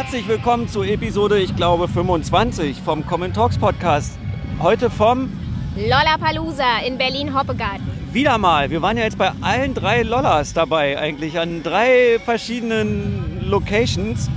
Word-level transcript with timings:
Herzlich 0.00 0.28
willkommen 0.28 0.68
zu 0.68 0.84
Episode, 0.84 1.40
ich 1.40 1.56
glaube, 1.56 1.88
25 1.88 2.82
vom 2.82 3.04
Common 3.04 3.32
Talks 3.34 3.58
Podcast. 3.58 4.16
Heute 4.60 4.90
vom 4.90 5.28
Lollapalooza 5.76 6.82
in 6.86 6.96
Berlin-Hoppegarten. 6.96 7.84
wieder 8.12 8.38
mal. 8.38 8.70
Wir 8.70 8.80
waren 8.80 8.96
ja 8.96 9.02
jetzt 9.02 9.18
bei 9.18 9.32
allen 9.40 9.74
drei 9.74 10.02
Lollas 10.04 10.54
dabei, 10.54 10.96
eigentlich 11.00 11.40
an 11.40 11.64
drei 11.64 12.20
verschiedenen 12.24 13.40
Locations. 13.50 14.30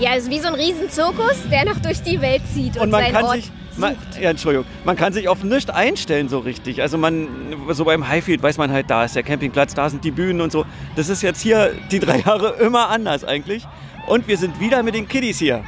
Ja, 0.00 0.16
es 0.16 0.24
ist 0.24 0.30
wie 0.30 0.40
so 0.40 0.48
ein 0.48 0.54
Riesenzirkus, 0.54 1.48
der 1.52 1.66
noch 1.66 1.78
durch 1.78 2.02
die 2.02 2.20
Welt 2.20 2.42
zieht 2.52 2.74
und, 2.76 2.82
Und 2.82 2.90
man 2.90 3.02
seinen 3.02 3.12
kann 3.12 3.24
Ort 3.26 3.34
sich. 3.36 3.52
Man, 3.76 3.96
ja, 4.20 4.30
Entschuldigung. 4.30 4.66
Man 4.84 4.96
kann 4.96 5.12
sich 5.12 5.28
auf 5.28 5.42
nichts 5.42 5.70
einstellen 5.70 6.28
so 6.28 6.38
richtig. 6.38 6.80
Also 6.80 6.96
man, 6.98 7.28
so 7.70 7.84
beim 7.84 8.06
Highfield 8.06 8.42
weiß 8.42 8.56
man 8.58 8.70
halt, 8.70 8.88
da 8.88 9.04
ist 9.04 9.16
der 9.16 9.22
Campingplatz, 9.22 9.74
da 9.74 9.90
sind 9.90 10.04
die 10.04 10.10
Bühnen 10.12 10.40
und 10.40 10.52
so. 10.52 10.64
Das 10.96 11.08
ist 11.08 11.22
jetzt 11.22 11.40
hier 11.40 11.72
die 11.90 11.98
drei 11.98 12.20
Jahre 12.20 12.54
immer 12.60 12.88
anders 12.88 13.24
eigentlich. 13.24 13.66
Und 14.06 14.28
wir 14.28 14.36
sind 14.36 14.60
wieder 14.60 14.82
mit 14.82 14.94
den 14.94 15.08
Kiddies 15.08 15.38
hier. 15.38 15.64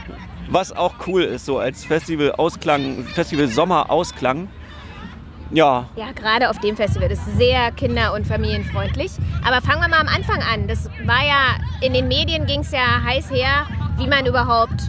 Was 0.49 0.71
auch 0.71 0.95
cool 1.07 1.23
ist, 1.23 1.47
so 1.47 1.59
als 1.59 1.85
Festival-Ausklang, 1.85 3.05
Festival-Sommer-Ausklang. 3.05 4.49
Ja, 5.51 5.89
Ja, 5.97 6.11
gerade 6.13 6.51
auf 6.51 6.59
dem 6.61 6.77
Festival. 6.77 7.09
Das 7.09 7.19
ist 7.21 7.39
sehr 7.39 7.71
kinder- 7.73 8.13
und 8.15 8.27
familienfreundlich. 8.27 9.13
Aber 9.45 9.61
fangen 9.63 9.81
wir 9.81 9.89
mal 9.89 10.01
am 10.01 10.09
Anfang 10.09 10.43
an. 10.43 10.67
Das 10.69 10.89
war 11.05 11.25
ja, 11.25 11.57
in 11.81 11.93
den 11.95 12.09
Medien 12.09 12.47
ging 12.47 12.61
es 12.61 12.73
ja 12.73 13.03
heiß 13.05 13.31
her, 13.31 13.67
wie 13.97 14.09
man 14.09 14.27
überhaupt 14.27 14.83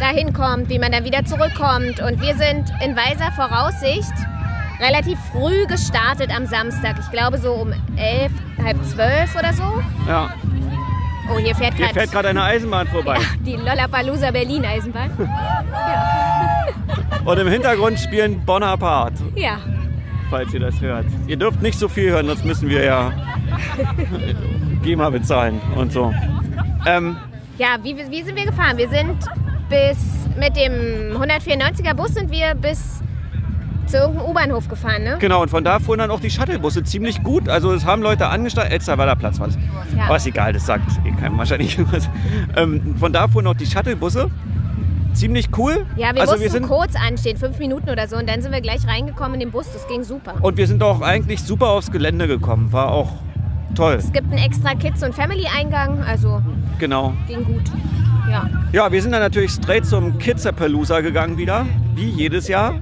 dahin 0.00 0.32
kommt, 0.32 0.68
wie 0.68 0.78
man 0.78 0.90
dann 0.92 1.04
wieder 1.04 1.24
zurückkommt. 1.24 2.00
Und 2.00 2.20
wir 2.20 2.34
sind 2.36 2.70
in 2.84 2.96
weiser 2.96 3.30
Voraussicht 3.32 4.12
relativ 4.80 5.18
früh 5.32 5.66
gestartet 5.66 6.30
am 6.34 6.46
Samstag. 6.46 6.96
Ich 7.00 7.10
glaube 7.10 7.38
so 7.38 7.52
um 7.52 7.72
elf, 7.96 8.32
halb 8.62 8.82
zwölf 8.84 9.34
oder 9.38 9.52
so. 9.52 9.82
ja. 10.08 10.30
Oh, 11.32 11.38
hier 11.38 11.54
fährt 11.54 11.74
Hier 11.74 11.84
gerade 11.86 12.00
fährt 12.00 12.10
gerade 12.12 12.28
eine 12.30 12.42
Eisenbahn 12.42 12.88
vorbei. 12.88 13.16
die 13.46 13.54
Lollapalooza 13.54 14.32
Berlin 14.32 14.64
Eisenbahn. 14.64 15.10
Und 17.24 17.38
im 17.38 17.46
Hintergrund 17.46 18.00
spielen 18.00 18.44
Bonaparte, 18.44 19.22
Ja. 19.36 19.58
falls 20.28 20.52
ihr 20.52 20.58
das 20.60 20.80
hört. 20.80 21.06
Ihr 21.28 21.36
dürft 21.36 21.62
nicht 21.62 21.78
so 21.78 21.86
viel 21.88 22.10
hören, 22.10 22.26
sonst 22.26 22.44
müssen 22.44 22.68
wir 22.68 22.82
ja 22.84 23.12
GEMA 24.82 25.10
bezahlen 25.10 25.60
und 25.76 25.92
so. 25.92 26.12
Ähm, 26.86 27.16
Ja, 27.58 27.76
wie, 27.82 27.96
wie 27.96 28.22
sind 28.24 28.34
wir 28.36 28.46
gefahren? 28.46 28.76
Wir 28.78 28.88
sind 28.88 29.16
bis 29.70 29.96
mit 30.38 30.56
dem 30.56 31.16
194er 31.16 31.94
Bus 31.94 32.14
sind 32.14 32.30
wir 32.30 32.54
bis 32.54 33.00
zu 33.86 33.96
irgendeinem 33.96 34.28
U-Bahnhof 34.30 34.68
gefahren, 34.68 35.02
ne? 35.02 35.16
genau, 35.18 35.42
und 35.42 35.48
von 35.48 35.64
da 35.64 35.78
fuhren 35.80 35.98
dann 35.98 36.10
auch 36.10 36.20
die 36.20 36.30
Shuttlebusse 36.30 36.84
ziemlich 36.84 37.22
gut. 37.24 37.48
Also 37.48 37.72
es 37.72 37.84
haben 37.84 38.02
Leute 38.02 38.28
angestanden. 38.28 38.72
Elsterwalder 38.72 39.16
Platz 39.16 39.40
war 39.40 39.48
es. 39.48 39.58
Ja. 39.96 40.04
Aber 40.04 40.16
ist 40.16 40.26
egal, 40.26 40.52
das 40.52 40.66
sagt 40.66 40.84
eh 41.04 41.10
keinem 41.20 41.38
wahrscheinlich 41.38 41.78
was. 41.92 42.08
Ähm, 42.56 42.96
von 42.98 43.12
da 43.12 43.26
fuhren 43.26 43.46
auch 43.46 43.54
die 43.54 43.66
Shuttlebusse. 43.66 44.30
Ziemlich 45.12 45.48
cool. 45.58 45.86
Ja, 45.96 46.14
wir 46.14 46.20
also 46.20 46.34
mussten 46.34 46.40
wir 46.42 46.50
sind, 46.50 46.68
kurz 46.68 46.94
anstehen, 46.94 47.36
fünf 47.36 47.58
Minuten 47.58 47.90
oder 47.90 48.06
so, 48.06 48.16
und 48.16 48.28
dann 48.28 48.42
sind 48.42 48.52
wir 48.52 48.60
gleich 48.60 48.86
reingekommen 48.86 49.34
in 49.34 49.40
den 49.40 49.50
Bus. 49.50 49.72
Das 49.72 49.88
ging 49.88 50.04
super. 50.04 50.34
Und 50.40 50.56
wir 50.56 50.68
sind 50.68 50.82
auch 50.84 51.00
eigentlich 51.00 51.42
super 51.42 51.70
aufs 51.70 51.90
Gelände 51.90 52.28
gekommen. 52.28 52.72
War 52.72 52.92
auch 52.92 53.10
toll. 53.74 53.94
Es 53.94 54.12
gibt 54.12 54.28
einen 54.30 54.38
extra 54.38 54.74
Kids- 54.74 55.02
und 55.02 55.14
Family-Eingang, 55.14 56.02
also 56.04 56.40
Genau. 56.78 57.12
ging 57.26 57.44
gut. 57.44 57.64
Ja. 58.30 58.48
Ja, 58.72 58.92
wir 58.92 59.02
sind 59.02 59.12
dann 59.12 59.20
natürlich 59.22 59.50
straight 59.50 59.84
zum 59.84 60.18
Kidzapalooza 60.18 61.00
gegangen 61.00 61.36
wieder, 61.36 61.66
wie 61.94 62.08
jedes 62.08 62.48
Jahr. 62.48 62.74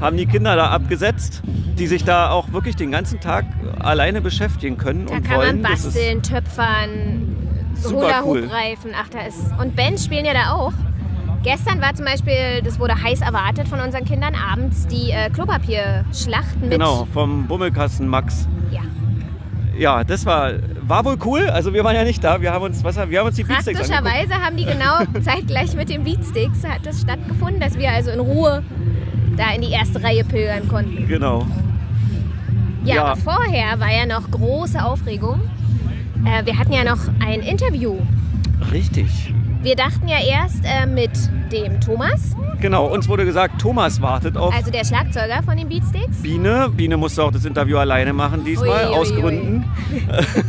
Haben 0.00 0.16
die 0.16 0.26
Kinder 0.26 0.56
da 0.56 0.70
abgesetzt, 0.70 1.42
die 1.78 1.86
sich 1.86 2.04
da 2.04 2.30
auch 2.30 2.52
wirklich 2.52 2.76
den 2.76 2.90
ganzen 2.90 3.20
Tag 3.20 3.44
alleine 3.78 4.20
beschäftigen 4.20 4.76
können 4.78 5.06
Da 5.06 5.14
und 5.16 5.22
kann 5.24 5.38
wollen. 5.38 5.60
man 5.62 5.72
basteln, 5.72 6.22
töpfern, 6.22 7.36
Super 7.74 8.22
cool. 8.24 8.42
Hula-Hoop-Reifen. 8.42 8.90
Ach, 8.98 9.08
da 9.10 9.20
ist. 9.26 9.52
Und 9.60 9.76
Bands 9.76 10.04
spielen 10.06 10.24
ja 10.24 10.32
da 10.32 10.52
auch. 10.52 10.72
Gestern 11.42 11.80
war 11.80 11.94
zum 11.94 12.06
Beispiel, 12.06 12.62
das 12.64 12.80
wurde 12.80 13.00
heiß 13.00 13.20
erwartet 13.20 13.68
von 13.68 13.78
unseren 13.80 14.04
Kindern, 14.04 14.34
abends 14.34 14.86
die 14.88 15.10
äh, 15.12 15.30
Klopapierschlacht 15.30 16.60
mit. 16.60 16.70
Genau, 16.72 17.06
vom 17.12 17.46
Bummelkasten 17.46 18.08
Max. 18.08 18.48
Ja. 18.72 18.80
Ja, 19.78 20.04
das 20.04 20.24
war, 20.26 20.52
war 20.82 21.04
wohl 21.04 21.16
cool. 21.24 21.48
Also 21.50 21.72
wir 21.74 21.84
waren 21.84 21.94
ja 21.94 22.04
nicht 22.04 22.22
da. 22.24 22.40
Wir 22.40 22.52
haben 22.52 22.64
uns, 22.64 22.82
was, 22.84 22.96
haben- 22.96 23.10
wir 23.10 23.18
haben 23.20 23.26
uns 23.26 23.36
die 23.36 23.44
Beatsticks. 23.44 23.78
Praktischerweise 23.78 24.34
haben 24.34 24.56
die 24.56 24.64
genau 24.64 24.98
zeitgleich 25.22 25.74
mit 25.74 25.88
den 25.90 26.04
Beatsticks 26.04 26.64
hat 26.66 26.84
das 26.84 27.00
stattgefunden, 27.02 27.60
dass 27.60 27.76
wir 27.78 27.90
also 27.90 28.10
in 28.10 28.20
Ruhe 28.20 28.62
da 29.36 29.52
in 29.54 29.60
die 29.62 29.70
erste 29.70 30.02
Reihe 30.02 30.24
pilgern 30.24 30.66
konnten. 30.68 31.06
Genau. 31.06 31.46
Ja, 32.84 32.94
Ja. 32.94 33.04
aber 33.04 33.16
vorher 33.20 33.78
war 33.78 33.92
ja 33.92 34.06
noch 34.06 34.30
große 34.30 34.82
Aufregung. 34.82 35.40
Äh, 36.24 36.46
wir 36.46 36.58
hatten 36.58 36.72
ja 36.72 36.84
noch 36.84 37.00
ein 37.24 37.40
Interview. 37.40 37.96
Richtig. 38.72 39.32
Wir 39.66 39.74
dachten 39.74 40.06
ja 40.06 40.18
erst 40.24 40.64
äh, 40.64 40.86
mit 40.86 41.10
dem 41.50 41.80
Thomas, 41.80 42.36
Genau, 42.60 42.86
uns 42.86 43.08
wurde 43.08 43.24
gesagt, 43.24 43.60
Thomas 43.60 44.00
wartet 44.00 44.36
auf 44.36 44.54
also 44.54 44.70
der 44.70 44.84
Schlagzeuger 44.84 45.42
von 45.42 45.56
den 45.56 45.68
Beatsticks. 45.68 46.22
Biene. 46.22 46.70
Biene 46.70 46.96
musste 46.96 47.24
auch 47.24 47.32
das 47.32 47.44
Interview 47.44 47.76
alleine 47.76 48.12
machen 48.12 48.44
diesmal, 48.44 48.86
Ui, 48.86 48.90
ui, 48.90 48.96
aus 48.96 49.10
ui. 49.10 49.20
Gründen. 49.20 49.64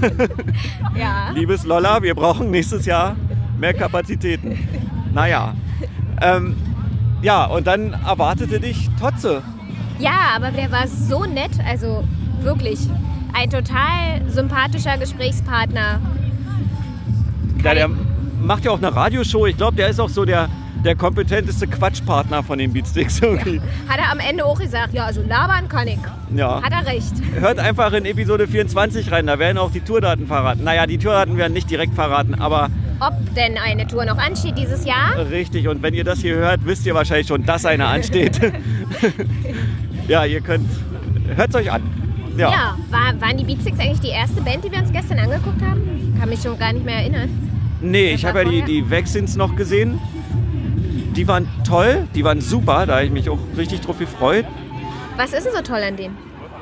Ja. 0.96 1.32
Liebes 1.34 1.66
Lolla, 1.66 2.04
wir 2.04 2.14
brauchen 2.14 2.52
nächstes 2.52 2.86
Jahr 2.86 3.16
mehr 3.58 3.74
Kapazitäten. 3.74 4.56
Naja. 5.16 5.56
Ähm, 6.22 6.56
ja, 7.24 7.46
und 7.46 7.66
dann 7.66 7.94
erwartete 7.94 8.60
dich 8.60 8.88
Totze. 9.00 9.42
ja, 9.98 10.36
aber 10.36 10.52
der 10.52 10.72
war 10.72 10.88
so 10.88 11.26
nett, 11.26 11.54
also 11.68 12.04
wirklich 12.42 12.88
ein 13.34 13.50
total 13.50 14.22
sympathischer 14.28 15.00
Gesprächspartner. 15.00 16.02
Ja, 17.64 17.74
der 17.74 17.90
macht 18.42 18.66
ja 18.66 18.72
auch 18.72 18.78
eine 18.78 18.96
Radioshow. 18.96 19.46
Ich 19.46 19.58
glaube, 19.58 19.76
der 19.76 19.90
ist 19.90 20.00
auch 20.00 20.10
so 20.10 20.26
der, 20.26 20.50
der 20.84 20.96
kompetenteste 20.96 21.68
Quatschpartner 21.68 22.44
von 22.44 22.58
den 22.60 22.74
Beatsticks 22.74 23.20
irgendwie. 23.20 23.60
Hat 23.88 24.00
er 24.00 24.12
am 24.12 24.20
Ende 24.20 24.46
auch 24.46 24.60
gesagt, 24.60 24.94
ja, 24.94 25.06
also 25.06 25.22
labern 25.22 25.68
kann 25.68 25.88
ich. 25.88 26.00
Ja. 26.36 26.62
Hat 26.62 26.72
er 26.72 26.86
recht. 26.86 27.14
Hört 27.40 27.60
einfach 27.60 27.94
in 27.94 28.06
Episode 28.06 28.48
24 28.48 29.12
rein, 29.12 29.28
da 29.28 29.40
werden 29.40 29.58
auch 29.58 29.72
die 29.72 29.82
Tourdaten 29.82 30.28
verraten. 30.28 30.64
Naja, 30.64 30.86
die 30.86 30.98
Tourdaten 30.98 31.38
werden 31.38 31.54
nicht 31.54 31.70
direkt 31.70 31.94
verraten, 31.94 32.36
aber 32.36 32.70
Ob 33.00 33.14
denn 33.36 33.58
eine 33.58 33.88
Tour 33.88 34.06
noch 34.06 34.18
ansteht 34.18 34.58
dieses 34.58 34.86
Jahr? 34.86 35.16
richtig. 35.30 35.68
Und 35.68 35.82
wenn 35.84 35.94
ihr 35.94 36.04
das 36.04 36.20
hier 36.20 36.36
hört, 36.36 36.66
wisst 36.66 36.86
ihr 36.86 36.94
wahrscheinlich 36.96 37.28
schon, 37.28 37.46
dass 37.46 37.66
eine 37.66 37.86
ansteht. 37.88 38.40
ja, 40.08 40.26
ihr 40.26 40.42
könnt, 40.42 40.70
hört 41.36 41.50
es 41.50 41.56
euch 41.56 41.72
an. 41.72 41.82
Ja. 42.38 42.52
Ja, 42.52 42.78
war, 42.92 43.20
waren 43.20 43.38
die 43.38 43.44
Beatsticks 43.44 43.80
eigentlich 43.80 44.00
die 44.00 44.10
erste 44.10 44.42
Band, 44.42 44.64
die 44.64 44.72
wir 44.72 44.80
uns 44.80 44.92
gestern 44.92 45.18
angeguckt 45.18 45.60
haben? 45.62 46.16
Kann 46.20 46.30
mich 46.30 46.42
schon 46.42 46.58
gar 46.60 46.72
nicht 46.72 46.86
mehr 46.86 46.98
erinnern. 46.98 47.30
Nee, 47.82 48.12
ich 48.14 48.26
habe 48.26 48.44
ja 48.44 48.50
die, 48.50 48.62
die 48.64 48.90
Vaccines 48.90 49.36
noch 49.36 49.56
gesehen. 49.56 50.00
Die 51.16 51.28
waren 51.28 51.48
toll, 51.66 52.08
die 52.16 52.24
waren 52.24 52.42
super, 52.42 52.86
da 52.86 52.96
habe 52.96 53.06
ich 53.06 53.12
mich 53.12 53.30
auch 53.30 53.40
richtig 53.58 53.82
drauf 53.82 53.98
gefreut. 54.00 54.46
Was 55.16 55.34
ist 55.34 55.46
denn 55.46 55.54
so 55.54 55.62
toll 55.62 55.82
an 55.82 55.96
denen? 55.96 56.16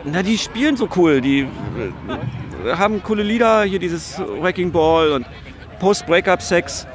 Na, 0.05 0.23
die 0.23 0.37
spielen 0.37 0.77
so 0.77 0.87
cool, 0.95 1.19
die 1.19 1.41
äh, 1.41 2.73
haben 2.75 3.01
coole 3.03 3.23
Lieder, 3.23 3.63
hier 3.63 3.79
dieses 3.79 4.19
Wrecking 4.39 4.71
Ball 4.71 5.11
und 5.11 5.25
Post-Breakup 5.79 6.41
Sex. 6.41 6.87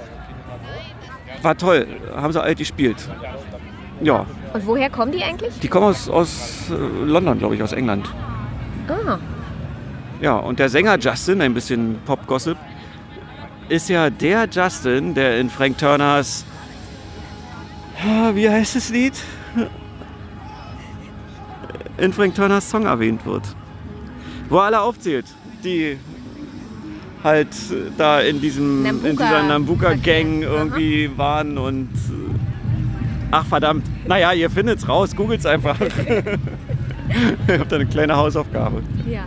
War 1.43 1.57
toll, 1.57 1.87
haben 2.15 2.33
sie 2.33 2.41
alt 2.43 2.59
gespielt. 2.59 2.97
Ja, 4.03 4.25
Und 4.55 4.67
woher 4.67 4.89
kommen 4.89 5.13
die 5.13 5.23
eigentlich? 5.23 5.59
die 5.61 5.69
kommen 5.69 5.87
aus, 5.87 6.09
aus 6.09 6.71
äh, 6.71 7.05
London, 7.05 7.39
glaube 7.39 7.55
ich, 7.57 7.63
aus 7.63 7.73
England. 7.73 8.09
Ah, 8.89 9.19
Ja, 10.23 10.37
und 10.37 10.59
der 10.59 10.69
Sänger 10.71 10.99
Justin, 10.99 11.43
ein 11.43 11.53
bisschen 11.53 11.97
Pop-Gossip, 12.07 12.57
ist 13.71 13.89
ja 13.89 14.11
der 14.11 14.49
Justin, 14.51 15.15
der 15.15 15.39
in 15.41 15.49
Frank 15.49 15.79
Turners. 15.79 16.45
Ah, 18.05 18.31
Wie 18.35 18.49
heißt 18.49 18.77
das 18.77 18.91
Lied? 18.91 19.15
In 21.99 22.13
Frank 22.13 22.35
Turners 22.35 22.69
Song 22.71 22.87
erwähnt 22.87 23.25
wird. 23.27 23.43
Wo 24.49 24.57
er 24.59 24.65
alle 24.65 24.81
aufzählt, 24.81 25.27
die 25.63 25.99
halt 27.23 27.49
äh, 27.71 27.91
da 27.99 28.21
in, 28.21 28.41
diesem, 28.41 28.85
in 28.87 28.97
Nambuka- 29.03 29.11
dieser 29.11 29.43
Nambuka-Gang 29.43 30.45
Aha. 30.45 30.51
irgendwie 30.53 31.11
waren 31.17 31.59
und. 31.59 31.91
äh, 31.93 32.35
Ach 33.33 33.45
verdammt. 33.47 33.85
Naja, 34.09 34.33
ihr 34.33 34.51
findet's 34.51 34.89
raus, 34.89 35.15
googelt's 35.15 35.47
einfach. 35.47 35.79
Ihr 37.49 37.59
habt 37.59 37.71
da 37.73 37.77
eine 37.77 37.87
kleine 37.87 38.17
Hausaufgabe. 38.17 38.83
ja. 39.09 39.25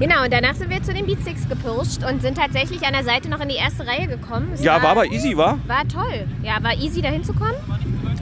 Genau, 0.00 0.24
und 0.24 0.32
danach 0.32 0.54
sind 0.54 0.70
wir 0.70 0.82
zu 0.82 0.94
den 0.94 1.04
Beatsticks 1.04 1.46
gepirscht 1.46 2.02
und 2.10 2.22
sind 2.22 2.38
tatsächlich 2.38 2.82
an 2.86 2.94
der 2.94 3.04
Seite 3.04 3.28
noch 3.28 3.38
in 3.40 3.50
die 3.50 3.56
erste 3.56 3.86
Reihe 3.86 4.06
gekommen. 4.08 4.48
Es 4.54 4.62
Ja, 4.64 4.82
war 4.82 4.90
aber 4.92 5.06
easy, 5.12 5.36
war? 5.36 5.58
War 5.66 5.86
toll. 5.86 6.26
Ja, 6.42 6.56
war 6.62 6.74
easy, 6.74 7.02
da 7.02 7.08
hinzukommen. 7.10 7.54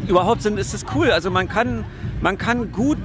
Überhaupt 0.08 0.42
sind, 0.42 0.58
ist 0.58 0.74
es 0.74 0.84
cool. 0.94 1.12
Also 1.12 1.30
man 1.30 1.48
kann, 1.48 1.84
man 2.20 2.36
kann 2.36 2.72
gut. 2.72 2.98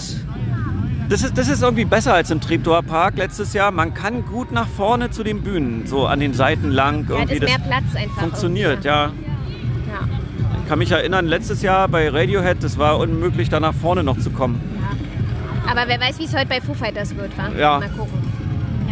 Das 1.07 1.21
ist, 1.21 1.37
das 1.37 1.49
ist 1.49 1.61
irgendwie 1.61 1.85
besser 1.85 2.15
als 2.15 2.31
im 2.31 2.41
Treptower 2.41 2.81
Park 2.81 3.17
letztes 3.17 3.53
Jahr. 3.53 3.69
Man 3.69 3.93
kann 3.93 4.25
gut 4.25 4.51
nach 4.51 4.67
vorne 4.67 5.11
zu 5.11 5.23
den 5.23 5.43
Bühnen, 5.43 5.85
so 5.85 6.07
an 6.07 6.19
den 6.19 6.33
Seiten 6.33 6.71
lang. 6.71 7.05
Ja, 7.09 7.17
Irgendwie 7.17 7.33
ist 7.35 7.43
mehr 7.43 7.59
Platz 7.59 7.95
einfach. 7.95 8.21
funktioniert, 8.21 8.83
ja. 8.85 9.05
ja. 9.05 9.11
Ich 10.63 10.67
kann 10.69 10.79
mich 10.79 10.89
erinnern, 10.91 11.27
letztes 11.27 11.61
Jahr 11.61 11.87
bei 11.89 12.09
Radiohead, 12.09 12.63
das 12.63 12.79
war 12.79 12.97
unmöglich, 12.97 13.49
da 13.49 13.59
nach 13.59 13.75
vorne 13.75 14.03
noch 14.03 14.17
zu 14.17 14.31
kommen. 14.31 14.59
Aber 15.69 15.87
wer 15.87 15.99
weiß, 15.99 16.17
wie 16.19 16.23
es 16.25 16.33
heute 16.35 16.47
bei 16.47 16.59
Foo 16.61 16.73
Fighters 16.73 17.15
wird, 17.15 17.37
wa? 17.37 17.49
Ja. 17.55 17.79
Mal 17.79 17.89
gucken. 17.89 18.32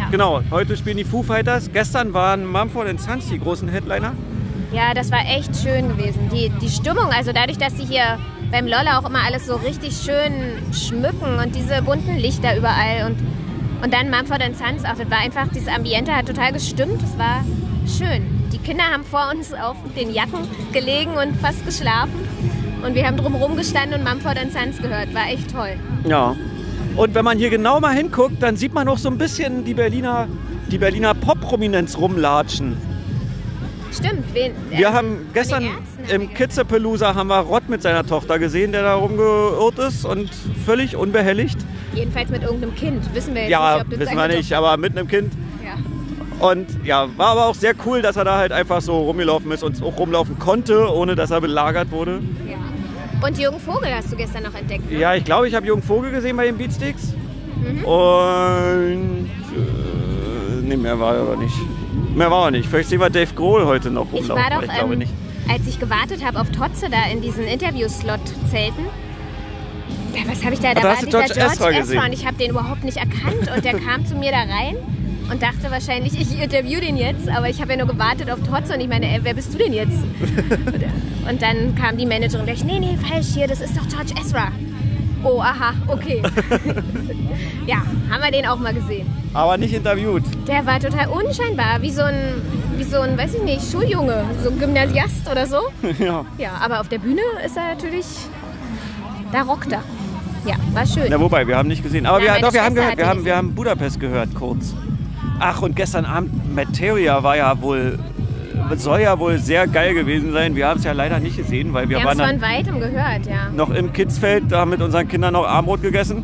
Ja. 0.02 0.08
Genau, 0.10 0.42
heute 0.50 0.76
spielen 0.76 0.96
die 0.96 1.04
Foo 1.04 1.22
Fighters. 1.22 1.70
Gestern 1.72 2.12
waren 2.12 2.44
Mumford 2.44 2.98
Sons 3.00 3.28
die 3.28 3.38
großen 3.38 3.68
Headliner. 3.68 4.14
Ja, 4.72 4.94
das 4.94 5.12
war 5.12 5.20
echt 5.20 5.54
schön 5.56 5.88
gewesen. 5.88 6.28
Die, 6.32 6.50
die 6.60 6.68
Stimmung, 6.68 7.06
also 7.10 7.32
dadurch, 7.32 7.58
dass 7.58 7.76
sie 7.76 7.84
hier 7.84 8.18
beim 8.50 8.66
Lolla 8.66 8.98
auch 8.98 9.08
immer 9.08 9.20
alles 9.24 9.46
so 9.46 9.54
richtig 9.56 9.96
schön 9.96 10.72
schmücken 10.72 11.38
und 11.38 11.54
diese 11.54 11.82
bunten 11.82 12.16
Lichter 12.16 12.56
überall 12.56 13.06
und, 13.06 13.16
und 13.84 13.94
dann 13.94 14.10
Mumford 14.10 14.42
Sons 14.56 14.84
auch, 14.84 14.98
das 14.98 15.10
war 15.10 15.18
einfach, 15.18 15.46
dieses 15.54 15.68
Ambiente 15.68 16.14
hat 16.14 16.26
total 16.26 16.52
gestimmt, 16.52 17.00
das 17.00 17.16
war 17.16 17.44
schön. 17.86 18.26
Die 18.52 18.58
Kinder 18.58 18.84
haben 18.84 19.04
vor 19.04 19.30
uns 19.30 19.54
auf 19.54 19.76
den 19.96 20.12
Jacken 20.12 20.48
gelegen 20.72 21.12
und 21.12 21.36
fast 21.36 21.64
geschlafen 21.64 22.26
und 22.84 22.94
wir 22.94 23.06
haben 23.06 23.16
drumherum 23.16 23.56
gestanden 23.56 24.00
und 24.00 24.08
Mumford 24.08 24.38
Sons 24.52 24.78
gehört, 24.82 25.14
war 25.14 25.28
echt 25.28 25.52
toll. 25.52 25.74
Ja. 26.08 26.34
Und 26.96 27.14
wenn 27.14 27.24
man 27.24 27.38
hier 27.38 27.50
genau 27.50 27.80
mal 27.80 27.94
hinguckt, 27.94 28.42
dann 28.42 28.56
sieht 28.56 28.74
man 28.74 28.88
auch 28.88 28.98
so 28.98 29.08
ein 29.08 29.18
bisschen 29.18 29.64
die 29.64 29.74
Berliner, 29.74 30.28
die 30.70 30.78
Berliner 30.78 31.14
Pop-Prominenz 31.14 31.96
rumlatschen. 31.96 32.76
Stimmt. 33.92 34.24
Wen, 34.32 34.52
Wir 34.70 34.88
ähm, 34.88 34.94
haben 34.94 35.26
gestern 35.34 35.68
im. 36.08 36.32
Kitzepelooza 36.32 37.14
haben 37.14 37.28
wir 37.28 37.40
Rott 37.40 37.68
mit 37.68 37.82
seiner 37.82 38.06
Tochter 38.06 38.38
gesehen, 38.38 38.72
der 38.72 38.82
da 38.82 38.94
rumgeirrt 38.94 39.78
ist 39.78 40.04
und 40.04 40.30
völlig 40.64 40.96
unbehelligt. 40.96 41.58
Jedenfalls 41.94 42.30
mit 42.30 42.42
irgendeinem 42.42 42.74
Kind, 42.74 43.14
wissen 43.14 43.34
wir 43.34 43.42
jetzt 43.42 43.50
Ja, 43.50 43.78
nicht, 43.78 43.92
das 43.92 44.00
wissen 44.00 44.16
wir 44.16 44.28
nicht, 44.28 44.52
aber 44.54 44.76
mit 44.78 44.96
einem 44.96 45.08
Kind. 45.08 45.32
Ja. 45.62 46.48
Und 46.48 46.66
ja, 46.84 47.06
war 47.16 47.28
aber 47.28 47.46
auch 47.46 47.54
sehr 47.54 47.74
cool, 47.86 48.00
dass 48.00 48.16
er 48.16 48.24
da 48.24 48.38
halt 48.38 48.50
einfach 48.50 48.80
so 48.80 48.98
rumgelaufen 49.02 49.50
ist 49.52 49.62
und 49.62 49.80
auch 49.82 49.98
rumlaufen 49.98 50.38
konnte, 50.38 50.90
ohne 50.90 51.14
dass 51.14 51.30
er 51.30 51.40
belagert 51.40 51.90
wurde. 51.90 52.20
Und 53.24 53.38
Jürgen 53.38 53.60
Vogel 53.60 53.94
hast 53.94 54.10
du 54.12 54.16
gestern 54.16 54.42
noch 54.42 54.54
entdeckt. 54.54 54.90
Ne? 54.90 54.98
Ja, 54.98 55.14
ich 55.14 55.24
glaube, 55.24 55.48
ich 55.48 55.54
habe 55.54 55.66
Jürgen 55.66 55.82
Vogel 55.82 56.10
gesehen 56.10 56.36
bei 56.36 56.46
den 56.46 56.58
Beatsticks. 56.58 57.14
Mhm. 57.56 57.84
Und. 57.84 59.30
Äh, 59.54 60.62
nee, 60.62 60.76
mehr 60.76 60.98
war 60.98 61.14
er 61.14 61.22
aber 61.22 61.36
nicht. 61.36 61.54
Mehr 62.14 62.30
war 62.30 62.46
er 62.46 62.50
nicht. 62.50 62.68
Vielleicht 62.68 62.88
sehen 62.88 63.00
wir 63.00 63.10
Dave 63.10 63.32
Grohl 63.34 63.64
heute 63.64 63.90
noch 63.90 64.06
Ich 64.06 64.20
rumlaufen. 64.20 64.42
war 64.42 64.52
aber 64.52 64.66
doch, 64.66 64.72
ich 64.72 64.78
glaube 64.78 64.92
ähm, 64.94 64.98
nicht. 64.98 65.12
als 65.48 65.66
ich 65.66 65.78
gewartet 65.78 66.24
habe 66.24 66.40
auf 66.40 66.50
Totze 66.50 66.88
da 66.90 67.10
in 67.12 67.22
diesen 67.22 67.44
Interview-Slot-Zelten. 67.44 68.86
Was 70.26 70.44
habe 70.44 70.54
ich 70.54 70.60
da? 70.60 70.74
Da 70.74 70.80
da 70.80 70.82
war 70.88 70.90
hast 70.92 71.02
du 71.02 71.06
dieser 71.06 71.24
George 71.24 71.52
Ezra 71.52 71.70
gesehen. 71.70 72.02
und 72.04 72.12
ich 72.12 72.26
habe 72.26 72.36
den 72.36 72.50
überhaupt 72.50 72.84
nicht 72.84 72.98
erkannt 72.98 73.50
und 73.54 73.64
der 73.64 73.78
kam 73.86 74.04
zu 74.04 74.14
mir 74.14 74.30
da 74.30 74.38
rein 74.40 74.76
und 75.32 75.42
dachte 75.42 75.70
wahrscheinlich, 75.70 76.12
ich 76.20 76.40
interview 76.40 76.78
den 76.78 76.98
jetzt, 76.98 77.26
aber 77.30 77.48
ich 77.48 77.60
habe 77.62 77.72
ja 77.72 77.78
nur 77.78 77.86
gewartet 77.86 78.30
auf 78.30 78.38
Totze 78.40 78.74
und 78.74 78.80
ich 78.80 78.88
meine, 78.88 79.06
ey, 79.06 79.20
wer 79.22 79.32
bist 79.32 79.54
du 79.54 79.58
denn 79.58 79.72
jetzt? 79.72 79.96
und 81.28 81.40
dann 81.40 81.74
kam 81.74 81.96
die 81.96 82.04
Managerin 82.04 82.40
und 82.40 82.48
dachte, 82.50 82.66
nee, 82.66 82.78
nee, 82.78 82.98
falsch 83.08 83.28
hier, 83.28 83.48
das 83.48 83.62
ist 83.62 83.74
doch 83.74 83.88
George 83.88 84.12
Ezra. 84.20 84.48
Oh, 85.24 85.40
aha, 85.40 85.72
okay. 85.88 86.20
ja, 87.66 87.76
haben 88.10 88.22
wir 88.22 88.30
den 88.30 88.46
auch 88.46 88.58
mal 88.58 88.74
gesehen. 88.74 89.06
Aber 89.32 89.56
nicht 89.56 89.72
interviewt. 89.72 90.22
Der 90.46 90.66
war 90.66 90.78
total 90.78 91.08
unscheinbar, 91.08 91.80
wie 91.80 91.90
so 91.90 92.02
ein, 92.02 92.42
wie 92.76 92.84
so 92.84 93.00
ein, 93.00 93.16
weiß 93.16 93.36
ich 93.36 93.42
nicht, 93.42 93.70
Schuljunge, 93.70 94.24
so 94.44 94.50
ein 94.50 94.58
Gymnasiast 94.58 95.30
oder 95.30 95.46
so. 95.46 95.60
ja. 95.98 96.26
Ja, 96.36 96.50
aber 96.62 96.80
auf 96.80 96.88
der 96.88 96.98
Bühne 96.98 97.22
ist 97.42 97.56
er 97.56 97.68
natürlich, 97.74 98.04
da 99.32 99.42
rockt 99.42 99.72
er. 99.72 99.82
Ja, 100.44 100.56
war 100.74 100.84
schön. 100.84 101.06
Na, 101.08 101.18
wobei, 101.18 101.46
wir 101.46 101.56
haben 101.56 101.68
nicht 101.68 101.82
gesehen. 101.82 102.04
Aber 102.04 102.22
Ja, 102.22 102.34
wir, 102.34 102.42
doch, 102.42 102.52
wir 102.52 102.64
haben 102.64 102.74
gehört, 102.74 102.98
wir 102.98 103.06
haben, 103.06 103.24
wir 103.24 103.36
haben 103.36 103.54
Budapest 103.54 103.98
gehört, 103.98 104.34
kurz. 104.34 104.74
Ach, 105.44 105.60
und 105.60 105.74
gestern 105.74 106.04
Abend, 106.04 106.54
Materia 106.54 107.20
war 107.24 107.36
ja 107.36 107.60
wohl, 107.60 107.98
äh, 108.70 108.76
soll 108.76 109.00
ja 109.00 109.18
wohl 109.18 109.38
sehr 109.38 109.66
geil 109.66 109.92
gewesen 109.92 110.32
sein. 110.32 110.54
Wir 110.54 110.68
haben 110.68 110.78
es 110.78 110.84
ja 110.84 110.92
leider 110.92 111.18
nicht 111.18 111.36
gesehen, 111.36 111.72
weil 111.72 111.88
wir, 111.88 111.98
Wir 111.98 112.08
haben 112.08 112.16
waren 112.16 112.38
von 112.38 112.40
weitem 112.40 112.78
gehört, 112.78 113.26
ja. 113.26 113.50
noch 113.52 113.70
im 113.70 113.92
Kidsfeld, 113.92 114.44
da 114.52 114.64
mit 114.64 114.80
unseren 114.80 115.08
Kindern 115.08 115.32
noch 115.32 115.44
Armbrot 115.44 115.82
gegessen. 115.82 116.22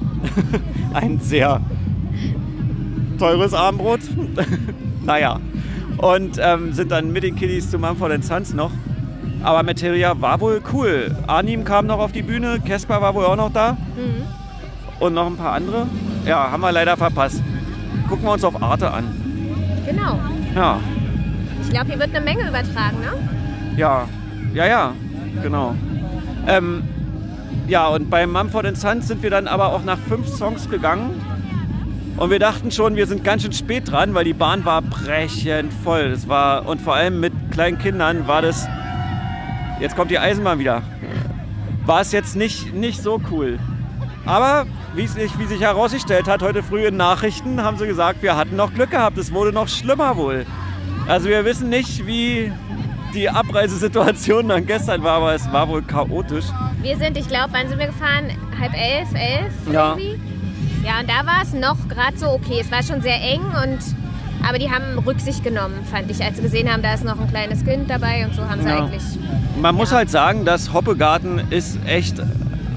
Ein 0.94 1.18
sehr 1.18 1.60
teures 3.18 3.54
Armbrot. 3.54 4.02
naja. 5.04 5.40
Und 5.96 6.38
ähm, 6.40 6.72
sind 6.72 6.92
dann 6.92 7.12
mit 7.12 7.24
den 7.24 7.34
Kiddies 7.34 7.72
zu 7.72 7.78
Mumford 7.80 8.22
Sons 8.22 8.54
noch. 8.54 8.70
Aber 9.42 9.64
Materia 9.64 10.20
war 10.20 10.40
wohl 10.40 10.62
cool. 10.72 11.16
Arnim 11.26 11.64
kam 11.64 11.86
noch 11.86 11.98
auf 11.98 12.12
die 12.12 12.22
Bühne, 12.22 12.60
Kesper 12.64 13.02
war 13.02 13.16
wohl 13.16 13.24
auch 13.24 13.34
noch 13.34 13.52
da. 13.52 13.72
Mhm. 13.72 15.00
Und 15.00 15.14
noch 15.14 15.26
ein 15.26 15.36
paar 15.36 15.54
andere. 15.54 15.88
Ja, 16.24 16.52
haben 16.52 16.60
wir 16.60 16.70
leider 16.70 16.96
verpasst. 16.96 17.42
Gucken 18.08 18.24
wir 18.24 18.32
uns 18.32 18.44
auf 18.44 18.62
Arte 18.62 18.90
an. 18.90 19.04
Genau. 19.86 20.18
Ja, 20.54 20.80
Ich 21.62 21.70
glaube, 21.70 21.86
hier 21.86 21.98
wird 21.98 22.14
eine 22.14 22.24
Menge 22.24 22.48
übertragen, 22.48 23.00
ne? 23.00 23.12
ja, 23.76 24.08
ja, 24.54 24.66
ja, 24.66 24.92
genau. 25.42 25.74
Ähm, 26.46 26.82
ja, 27.66 27.86
und 27.88 28.08
bei 28.08 28.26
Mumford 28.26 28.76
Sons 28.76 29.08
sind 29.08 29.22
wir 29.22 29.30
dann 29.30 29.46
aber 29.46 29.72
auch 29.72 29.84
nach 29.84 29.98
fünf 29.98 30.26
Songs 30.26 30.70
gegangen. 30.70 31.20
Und 32.16 32.30
wir 32.30 32.38
dachten 32.38 32.70
schon, 32.70 32.96
wir 32.96 33.06
sind 33.06 33.22
ganz 33.22 33.42
schön 33.42 33.52
spät 33.52 33.90
dran, 33.90 34.14
weil 34.14 34.24
die 34.24 34.32
Bahn 34.32 34.64
war 34.64 34.82
brechend 34.82 35.72
voll. 35.84 36.10
Das 36.10 36.28
war, 36.28 36.66
und 36.66 36.80
vor 36.80 36.94
allem 36.94 37.20
mit 37.20 37.32
kleinen 37.52 37.78
Kindern 37.78 38.26
war 38.26 38.42
das. 38.42 38.66
Jetzt 39.80 39.94
kommt 39.94 40.10
die 40.10 40.18
Eisenbahn 40.18 40.58
wieder. 40.58 40.82
War 41.86 42.00
es 42.00 42.10
jetzt 42.10 42.34
nicht, 42.34 42.74
nicht 42.74 43.02
so 43.02 43.20
cool. 43.30 43.58
Aber 44.28 44.66
wie 44.94 45.06
sich, 45.06 45.38
wie 45.38 45.46
sich 45.46 45.62
herausgestellt 45.62 46.28
hat, 46.28 46.42
heute 46.42 46.62
früh 46.62 46.86
in 46.86 46.96
Nachrichten 46.98 47.62
haben 47.62 47.78
sie 47.78 47.86
gesagt, 47.86 48.22
wir 48.22 48.36
hatten 48.36 48.56
noch 48.56 48.74
Glück 48.74 48.90
gehabt. 48.90 49.16
Es 49.16 49.32
wurde 49.32 49.52
noch 49.52 49.68
schlimmer 49.68 50.16
wohl. 50.16 50.44
Also 51.06 51.28
wir 51.30 51.46
wissen 51.46 51.70
nicht, 51.70 52.06
wie 52.06 52.52
die 53.14 53.30
Abreisesituation 53.30 54.48
dann 54.48 54.66
gestern 54.66 55.02
war, 55.02 55.16
aber 55.16 55.34
es 55.34 55.50
war 55.50 55.66
wohl 55.68 55.80
chaotisch. 55.82 56.44
Wir 56.82 56.98
sind, 56.98 57.16
ich 57.16 57.26
glaube, 57.26 57.48
wann 57.52 57.68
sind 57.68 57.78
wir 57.78 57.86
gefahren? 57.86 58.26
Halb 58.60 58.74
elf, 58.74 59.08
elf 59.14 59.52
Ja. 59.72 59.96
irgendwie? 59.96 60.20
Ja, 60.84 61.00
und 61.00 61.08
da 61.08 61.24
war 61.26 61.42
es 61.42 61.54
noch 61.54 61.88
gerade 61.88 62.18
so 62.18 62.28
okay. 62.28 62.58
Es 62.60 62.70
war 62.70 62.82
schon 62.82 63.00
sehr 63.00 63.20
eng 63.22 63.40
und 63.40 63.78
aber 64.46 64.58
die 64.58 64.70
haben 64.70 64.98
Rücksicht 65.00 65.42
genommen, 65.42 65.74
fand 65.90 66.10
ich, 66.10 66.22
als 66.22 66.36
sie 66.36 66.42
gesehen 66.42 66.70
haben, 66.72 66.82
da 66.82 66.92
ist 66.94 67.02
noch 67.04 67.18
ein 67.18 67.28
kleines 67.28 67.64
Kind 67.64 67.88
dabei 67.90 68.24
und 68.26 68.34
so 68.34 68.42
haben 68.48 68.60
sie 68.62 68.68
Ja. 68.68 68.84
eigentlich. 68.84 69.02
Man 69.60 69.74
muss 69.74 69.90
Ja. 69.90 69.96
halt 69.96 70.10
sagen, 70.10 70.44
dass 70.44 70.72
Hoppegarten 70.72 71.40
ist 71.50 71.78
echt 71.86 72.18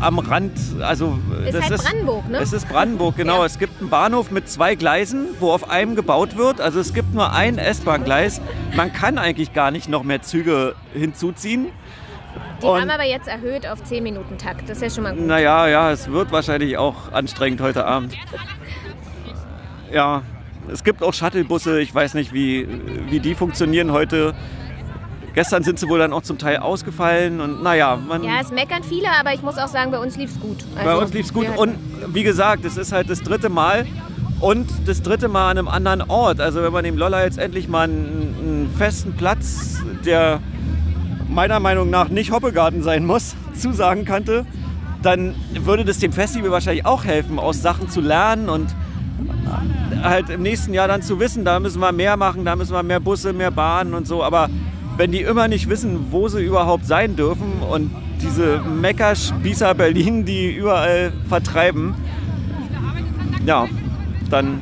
am 0.01 0.19
Rand, 0.19 0.51
also 0.81 1.17
Ist 1.45 1.53
das 1.53 1.63
halt 1.63 1.73
ist 1.73 1.83
Brandenburg, 1.83 2.29
ne? 2.29 2.37
Es 2.39 2.53
ist 2.53 2.67
Brandenburg, 2.67 3.15
genau. 3.15 3.39
Ja. 3.39 3.45
Es 3.45 3.59
gibt 3.59 3.79
einen 3.79 3.89
Bahnhof 3.89 4.31
mit 4.31 4.49
zwei 4.49 4.75
Gleisen, 4.75 5.27
wo 5.39 5.51
auf 5.51 5.69
einem 5.69 5.95
gebaut 5.95 6.35
wird. 6.37 6.59
Also 6.59 6.79
es 6.79 6.93
gibt 6.93 7.13
nur 7.13 7.31
ein 7.33 7.57
S-Bahn-Gleis. 7.57 8.41
Man 8.75 8.91
kann 8.91 9.17
eigentlich 9.17 9.53
gar 9.53 9.71
nicht 9.71 9.87
noch 9.89 10.03
mehr 10.03 10.21
Züge 10.21 10.75
hinzuziehen. 10.93 11.67
Die 12.61 12.65
Und- 12.65 12.81
haben 12.81 12.89
aber 12.89 13.05
jetzt 13.05 13.27
erhöht 13.27 13.67
auf 13.67 13.83
10 13.83 14.03
Minuten 14.03 14.37
Takt. 14.37 14.69
Das 14.69 14.77
ist 14.77 14.81
ja 14.83 14.89
schon 14.89 15.03
mal 15.03 15.13
gut. 15.15 15.25
Naja, 15.25 15.67
ja, 15.67 15.91
es 15.91 16.09
wird 16.11 16.31
wahrscheinlich 16.31 16.77
auch 16.77 17.11
anstrengend 17.11 17.61
heute 17.61 17.85
Abend. 17.85 18.13
Ja, 19.91 20.21
es 20.71 20.83
gibt 20.83 21.03
auch 21.03 21.13
Shuttlebusse. 21.13 21.81
Ich 21.81 21.93
weiß 21.93 22.13
nicht, 22.13 22.33
wie, 22.33 22.67
wie 23.09 23.19
die 23.19 23.35
funktionieren 23.35 23.91
heute. 23.91 24.33
Gestern 25.33 25.63
sind 25.63 25.79
sie 25.79 25.87
wohl 25.87 25.99
dann 25.99 26.11
auch 26.13 26.23
zum 26.23 26.37
Teil 26.37 26.57
ausgefallen 26.57 27.39
und 27.39 27.63
naja, 27.63 27.95
man, 27.95 28.23
Ja, 28.23 28.41
es 28.41 28.51
meckern 28.51 28.83
viele, 28.83 29.07
aber 29.19 29.33
ich 29.33 29.41
muss 29.41 29.57
auch 29.57 29.67
sagen, 29.69 29.91
bei 29.91 29.99
uns 29.99 30.17
lief's 30.17 30.39
gut. 30.39 30.57
bei 30.75 30.81
Also, 30.81 31.01
uns 31.03 31.13
lief 31.13 31.25
es 31.27 31.33
gut. 31.33 31.47
Und 31.57 31.75
wie 32.13 32.23
gesagt, 32.23 32.65
es 32.65 32.75
ist 32.77 32.91
halt 32.91 33.09
das 33.09 33.21
dritte 33.21 33.47
Mal 33.49 33.85
und 34.41 34.69
das 34.85 35.01
dritte 35.01 35.27
Mal 35.29 35.51
an 35.51 35.57
einem 35.57 35.67
anderen 35.69 36.01
Ort. 36.09 36.41
Also 36.41 36.61
wenn 36.63 36.73
man 36.73 36.83
dem 36.83 36.97
Lolla 36.97 37.23
jetzt 37.23 37.37
endlich 37.37 37.69
mal 37.69 37.83
einen, 37.83 38.35
einen 38.41 38.73
festen 38.77 39.13
Platz, 39.15 39.81
der 40.05 40.39
meiner 41.29 41.61
Meinung 41.61 41.89
nach 41.89 42.09
nicht 42.09 42.31
Hoppegarten 42.31 42.83
sein 42.83 43.05
muss, 43.05 43.35
zusagen 43.53 44.03
könnte, 44.03 44.45
dann 45.01 45.33
würde 45.61 45.85
das 45.85 45.99
dem 45.99 46.11
Festival 46.11 46.51
wahrscheinlich 46.51 46.85
auch 46.85 47.05
helfen, 47.05 47.39
aus 47.39 47.61
Sachen 47.61 47.89
zu 47.89 48.01
lernen 48.01 48.49
und 48.49 48.67
halt 50.03 50.29
im 50.29 50.41
nächsten 50.41 50.73
Jahr 50.73 50.87
dann 50.87 51.01
zu 51.01 51.19
wissen, 51.19 51.45
da 51.45 51.59
müssen 51.59 51.79
wir 51.79 51.91
mehr 51.91 52.17
machen, 52.17 52.45
da 52.45 52.55
müssen 52.55 52.73
wir 52.73 52.83
mehr 52.83 52.99
Busse, 52.99 53.33
mehr 53.33 53.51
Bahnen 53.51 53.93
und 53.93 54.07
so. 54.07 54.23
Aber 54.23 54.49
wenn 54.97 55.11
die 55.11 55.21
immer 55.21 55.47
nicht 55.47 55.69
wissen, 55.69 56.11
wo 56.11 56.27
sie 56.27 56.43
überhaupt 56.43 56.85
sein 56.85 57.15
dürfen 57.15 57.61
und 57.69 57.91
diese 58.21 58.61
Meckerspießer 58.61 59.73
Berlin, 59.73 60.25
die 60.25 60.51
überall 60.51 61.11
vertreiben, 61.27 61.95
ja, 63.45 63.67
dann 64.29 64.59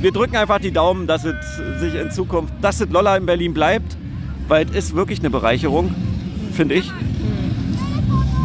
wir 0.00 0.12
drücken 0.12 0.36
einfach 0.36 0.58
die 0.58 0.72
Daumen, 0.72 1.06
dass 1.06 1.24
es 1.24 1.34
sich 1.80 1.94
in 1.94 2.10
Zukunft, 2.10 2.52
dass 2.60 2.80
es 2.80 2.90
Lolla 2.90 3.16
in 3.16 3.26
Berlin 3.26 3.54
bleibt, 3.54 3.96
weil 4.46 4.66
es 4.68 4.76
ist 4.76 4.94
wirklich 4.94 5.20
eine 5.20 5.30
Bereicherung, 5.30 5.94
finde 6.52 6.74
ich. 6.74 6.92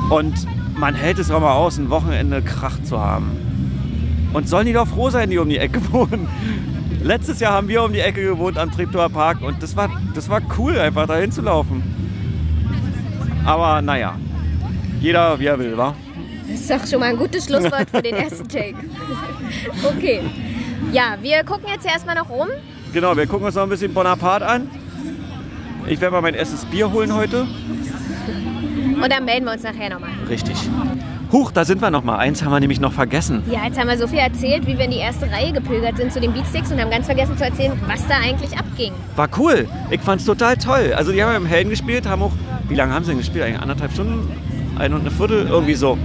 Und 0.09 0.33
man 0.77 0.95
hält 0.95 1.19
es 1.19 1.29
auch 1.29 1.41
mal 1.41 1.53
aus, 1.53 1.77
ein 1.77 1.89
Wochenende 1.89 2.41
Krach 2.41 2.81
zu 2.83 2.99
haben. 2.99 3.31
Und 4.33 4.47
sollen 4.47 4.65
die 4.65 4.73
doch 4.73 4.87
froh 4.87 5.09
sein, 5.09 5.29
die 5.29 5.37
um 5.37 5.49
die 5.49 5.57
Ecke 5.57 5.81
wohnen. 5.91 6.27
Letztes 7.03 7.39
Jahr 7.39 7.53
haben 7.53 7.67
wir 7.67 7.83
um 7.83 7.91
die 7.91 7.99
Ecke 7.99 8.23
gewohnt 8.23 8.57
am 8.57 8.71
Treptower 8.71 9.09
Park 9.09 9.41
und 9.41 9.61
das 9.63 9.75
war, 9.75 9.89
das 10.13 10.29
war 10.29 10.41
cool, 10.57 10.77
einfach 10.77 11.07
dahin 11.07 11.31
zu 11.31 11.41
laufen. 11.41 11.83
Aber 13.43 13.81
naja, 13.81 14.15
jeder 14.99 15.39
wie 15.39 15.47
er 15.47 15.57
will, 15.57 15.75
wa? 15.77 15.95
Das 16.47 16.59
ist 16.59 16.69
doch 16.69 16.87
schon 16.87 16.99
mal 16.99 17.07
ein 17.07 17.17
gutes 17.17 17.45
Schlusswort 17.45 17.89
für 17.89 18.01
den 18.01 18.15
ersten 18.15 18.47
Take. 18.47 18.75
Okay. 19.83 20.21
Ja, 20.91 21.17
wir 21.21 21.43
gucken 21.43 21.69
jetzt 21.73 21.85
erstmal 21.85 22.15
noch 22.15 22.29
rum. 22.29 22.49
Genau, 22.93 23.15
wir 23.17 23.25
gucken 23.25 23.45
uns 23.47 23.55
noch 23.55 23.63
ein 23.63 23.69
bisschen 23.69 23.93
Bonaparte 23.93 24.45
an. 24.45 24.69
Ich 25.87 25.99
werde 26.01 26.13
mal 26.13 26.21
mein 26.21 26.35
erstes 26.35 26.65
Bier 26.65 26.91
holen 26.91 27.13
heute. 27.15 27.47
Und 29.01 29.11
dann 29.11 29.25
melden 29.25 29.45
wir 29.45 29.53
uns 29.53 29.63
nachher 29.63 29.89
nochmal. 29.89 30.11
Richtig. 30.29 30.55
Huch, 31.31 31.51
da 31.53 31.63
sind 31.63 31.81
wir 31.81 31.91
noch 31.91 32.03
mal. 32.03 32.17
Eins 32.17 32.43
haben 32.43 32.51
wir 32.51 32.59
nämlich 32.59 32.81
noch 32.81 32.91
vergessen. 32.91 33.41
Ja, 33.49 33.63
jetzt 33.65 33.79
haben 33.79 33.87
wir 33.87 33.97
so 33.97 34.05
viel 34.05 34.19
erzählt, 34.19 34.67
wie 34.67 34.77
wir 34.77 34.83
in 34.83 34.91
die 34.91 34.97
erste 34.97 35.31
Reihe 35.31 35.53
gepilgert 35.53 35.95
sind 35.95 36.11
zu 36.11 36.19
den 36.19 36.33
Beatsticks 36.33 36.69
und 36.73 36.81
haben 36.81 36.91
ganz 36.91 37.05
vergessen 37.05 37.37
zu 37.37 37.45
erzählen, 37.45 37.71
was 37.87 38.05
da 38.07 38.15
eigentlich 38.15 38.57
abging. 38.57 38.91
War 39.15 39.29
cool. 39.37 39.65
Ich 39.91 40.01
fand's 40.01 40.25
total 40.25 40.57
toll. 40.57 40.93
Also 40.93 41.13
die 41.13 41.23
haben 41.23 41.33
im 41.37 41.45
Helden 41.45 41.69
gespielt, 41.69 42.05
haben 42.05 42.21
auch, 42.21 42.33
wie 42.67 42.75
lange 42.75 42.93
haben 42.93 43.05
sie 43.05 43.11
denn 43.11 43.19
gespielt? 43.19 43.45
Eigentlich 43.45 43.61
anderthalb 43.61 43.93
Stunden? 43.93 44.29
Ein 44.77 44.93
und 44.93 45.01
eine 45.01 45.11
Viertel? 45.11 45.47
Irgendwie 45.47 45.75
so. 45.75 45.97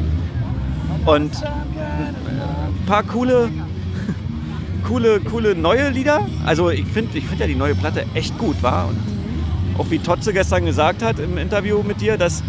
Und 1.07 1.33
ein 1.43 2.87
paar 2.87 3.03
coole, 3.03 3.51
coole, 4.87 5.19
coole 5.19 5.57
neue 5.57 5.89
Lieder. 5.89 6.25
Also 6.45 6.71
ich 6.71 6.87
finde 6.87 7.19
ich 7.19 7.27
find 7.27 7.41
ja 7.41 7.49
die 7.49 7.57
neue 7.57 7.75
Platte 7.75 8.05
echt 8.15 8.39
gut, 8.39 8.63
war. 8.63 8.87
Und 8.87 8.99
auch 9.77 9.91
wie 9.91 9.99
Totze 9.99 10.33
gestern 10.33 10.67
gesagt 10.67 11.03
hat 11.03 11.19
im 11.19 11.37
Interview 11.37 11.83
mit 11.83 12.01
dir, 12.01 12.17
dass 12.17 12.45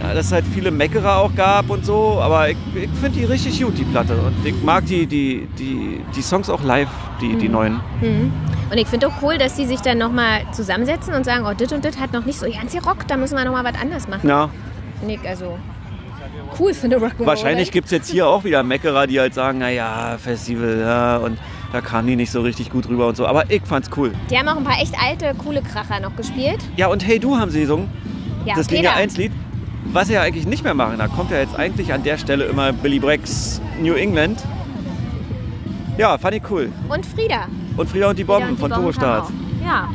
ja, 0.00 0.14
dass 0.14 0.26
es 0.26 0.32
halt 0.32 0.44
viele 0.46 0.70
Meckerer 0.70 1.18
auch 1.18 1.34
gab 1.34 1.70
und 1.70 1.84
so, 1.84 2.18
aber 2.20 2.50
ich, 2.50 2.56
ich 2.74 2.88
finde 3.00 3.18
die 3.18 3.24
richtig 3.24 3.60
gut, 3.62 3.76
die 3.78 3.84
Platte. 3.84 4.14
Und 4.14 4.34
ich 4.44 4.54
mag 4.62 4.86
die, 4.86 5.06
die, 5.06 5.46
die, 5.58 6.00
die 6.14 6.22
Songs 6.22 6.48
auch 6.48 6.62
live, 6.62 6.88
die, 7.20 7.36
die 7.36 7.48
neuen. 7.48 7.80
Mhm. 8.00 8.32
Und 8.70 8.78
ich 8.78 8.86
finde 8.86 9.08
auch 9.08 9.22
cool, 9.22 9.38
dass 9.38 9.56
sie 9.56 9.66
sich 9.66 9.80
dann 9.80 9.98
nochmal 9.98 10.42
zusammensetzen 10.52 11.14
und 11.14 11.24
sagen, 11.24 11.44
oh, 11.48 11.54
dit 11.54 11.72
und 11.72 11.84
dit 11.84 11.98
hat 11.98 12.12
noch 12.12 12.24
nicht 12.24 12.38
so 12.38 12.46
ganz 12.50 12.72
gerockt, 12.72 13.10
da 13.10 13.16
müssen 13.16 13.36
wir 13.36 13.44
nochmal 13.44 13.64
was 13.64 13.80
anderes 13.80 14.06
machen. 14.08 14.28
Ja, 14.28 14.50
Finde 15.00 15.14
ich 15.14 15.28
also 15.28 15.58
cool 16.58 16.74
für 16.74 16.86
eine 16.86 16.96
Rock'n'Roll. 16.96 17.26
wahrscheinlich 17.26 17.70
gibt 17.70 17.86
es 17.86 17.92
jetzt 17.92 18.10
hier 18.10 18.26
auch 18.26 18.44
wieder 18.44 18.62
Meckerer, 18.62 19.06
die 19.06 19.18
halt 19.20 19.34
sagen, 19.34 19.58
naja, 19.58 20.16
Festival, 20.18 20.80
ja, 20.80 21.16
und 21.18 21.38
da 21.72 21.80
kamen 21.80 22.08
die 22.08 22.16
nicht 22.16 22.30
so 22.32 22.40
richtig 22.40 22.70
gut 22.70 22.88
rüber 22.88 23.06
und 23.08 23.16
so. 23.16 23.26
Aber 23.26 23.50
ich 23.50 23.62
fand's 23.64 23.90
cool. 23.96 24.12
Die 24.30 24.38
haben 24.38 24.48
auch 24.48 24.56
ein 24.56 24.64
paar 24.64 24.80
echt 24.80 24.94
alte, 25.00 25.34
coole 25.38 25.62
Kracher 25.62 26.00
noch 26.00 26.16
gespielt. 26.16 26.58
Ja, 26.76 26.88
und 26.88 27.06
Hey 27.06 27.18
Du 27.18 27.36
haben 27.36 27.50
sie 27.50 27.60
gesungen, 27.60 27.88
Ja, 28.44 28.54
das. 28.56 28.70
Linie 28.70 28.92
1 28.94 29.16
Lied. 29.18 29.32
Was 29.92 30.08
sie 30.08 30.14
ja 30.14 30.22
eigentlich 30.22 30.46
nicht 30.46 30.64
mehr 30.64 30.74
machen, 30.74 30.98
da 30.98 31.08
kommt 31.08 31.30
ja 31.30 31.38
jetzt 31.38 31.56
eigentlich 31.56 31.92
an 31.92 32.02
der 32.02 32.18
Stelle 32.18 32.44
immer 32.44 32.72
Billy 32.72 32.98
Brecks 32.98 33.60
New 33.80 33.94
England. 33.94 34.42
Ja, 35.96 36.18
fand 36.18 36.34
ich 36.34 36.42
cool. 36.50 36.70
Und 36.88 37.06
Frieda. 37.06 37.46
Und 37.76 37.88
Frieda 37.88 38.10
und 38.10 38.18
die 38.18 38.24
Bomben 38.24 38.50
und 38.50 38.56
die 38.56 38.60
von 38.60 38.70
Bomben 38.70 38.84
Turbostart. 38.92 39.30
Ja. 39.64 39.88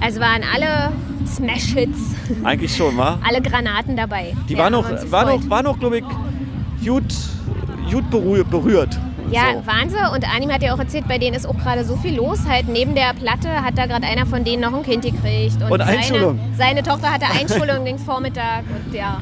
Also 0.00 0.20
waren 0.20 0.42
alle 0.54 0.92
Smash-Hits, 1.26 2.14
Eigentlich 2.44 2.76
schon, 2.76 2.96
wa? 2.96 3.18
alle 3.26 3.40
Granaten 3.40 3.96
dabei. 3.96 4.34
Die 4.48 4.52
Ja, 4.52 4.58
war 4.58 4.64
haben 4.66 4.72
noch, 4.72 5.10
war 5.10 5.24
noch, 5.26 5.50
war 5.50 5.62
noch 5.62 5.78
glaube 5.78 5.98
ich, 5.98 6.04
gut, 6.86 7.04
gut 7.90 8.10
berührt. 8.50 8.98
Ja, 9.34 9.54
so. 9.54 9.66
Wahnsinn. 9.66 9.98
Und 10.12 10.34
Anim 10.34 10.50
hat 10.52 10.62
ja 10.62 10.74
auch 10.74 10.78
erzählt, 10.78 11.06
bei 11.08 11.18
denen 11.18 11.34
ist 11.34 11.46
auch 11.46 11.56
gerade 11.58 11.84
so 11.84 11.96
viel 11.96 12.14
los. 12.16 12.40
Halt 12.48 12.68
neben 12.68 12.94
der 12.94 13.12
Platte 13.14 13.48
hat 13.62 13.76
da 13.76 13.86
gerade 13.86 14.06
einer 14.06 14.26
von 14.26 14.44
denen 14.44 14.62
noch 14.62 14.74
ein 14.74 14.82
Kind 14.82 15.02
gekriegt. 15.04 15.62
Und, 15.62 15.70
Und 15.72 15.80
Einschulung. 15.80 16.38
Seine, 16.56 16.80
seine 16.80 16.82
Tochter 16.82 17.12
hatte 17.12 17.26
Einschulung 17.40 17.84
den 17.84 17.98
Vormittag. 17.98 18.64
Und 18.68 18.94
ja. 18.94 19.20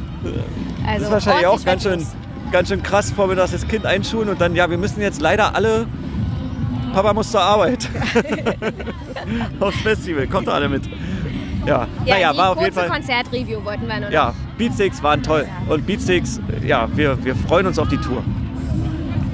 Also 0.87 0.92
Das 0.95 1.02
ist 1.02 1.11
wahrscheinlich 1.12 1.47
auch 1.47 1.64
ganz 1.64 1.83
schön, 1.83 1.99
los. 2.00 2.14
ganz 2.50 2.69
schön 2.69 2.83
krass, 2.83 3.11
vormittags 3.11 3.52
das 3.52 3.66
Kind 3.66 3.87
einschulen 3.87 4.28
und 4.28 4.40
dann, 4.40 4.54
ja, 4.54 4.69
wir 4.69 4.78
müssen 4.78 5.00
jetzt 5.00 5.21
leider 5.21 5.54
alle, 5.54 5.87
Papa 6.92 7.14
muss 7.14 7.31
zur 7.31 7.40
Arbeit. 7.40 7.88
Aufs 9.61 9.81
Festival, 9.81 10.26
kommt 10.26 10.49
alle 10.49 10.69
mit. 10.69 10.83
Ja, 11.66 11.87
Ja, 12.04 12.14
naja, 12.14 12.37
war 12.37 12.50
auf 12.50 12.61
jeden 12.61 12.75
Fall. 12.75 12.88
Konzertreview 12.88 13.64
wollten 13.64 13.87
wir 13.87 14.00
noch. 14.00 14.11
Ja, 14.11 14.35
Beatsticks 14.59 15.02
waren 15.02 15.23
toll. 15.23 15.47
Und 15.69 15.87
Beatsticks, 15.87 16.40
ja, 16.66 16.88
wir, 16.95 17.25
wir 17.25 17.37
freuen 17.37 17.66
uns 17.69 17.78
auf 17.78 17.88
die 17.88 17.99
Tour. 17.99 18.25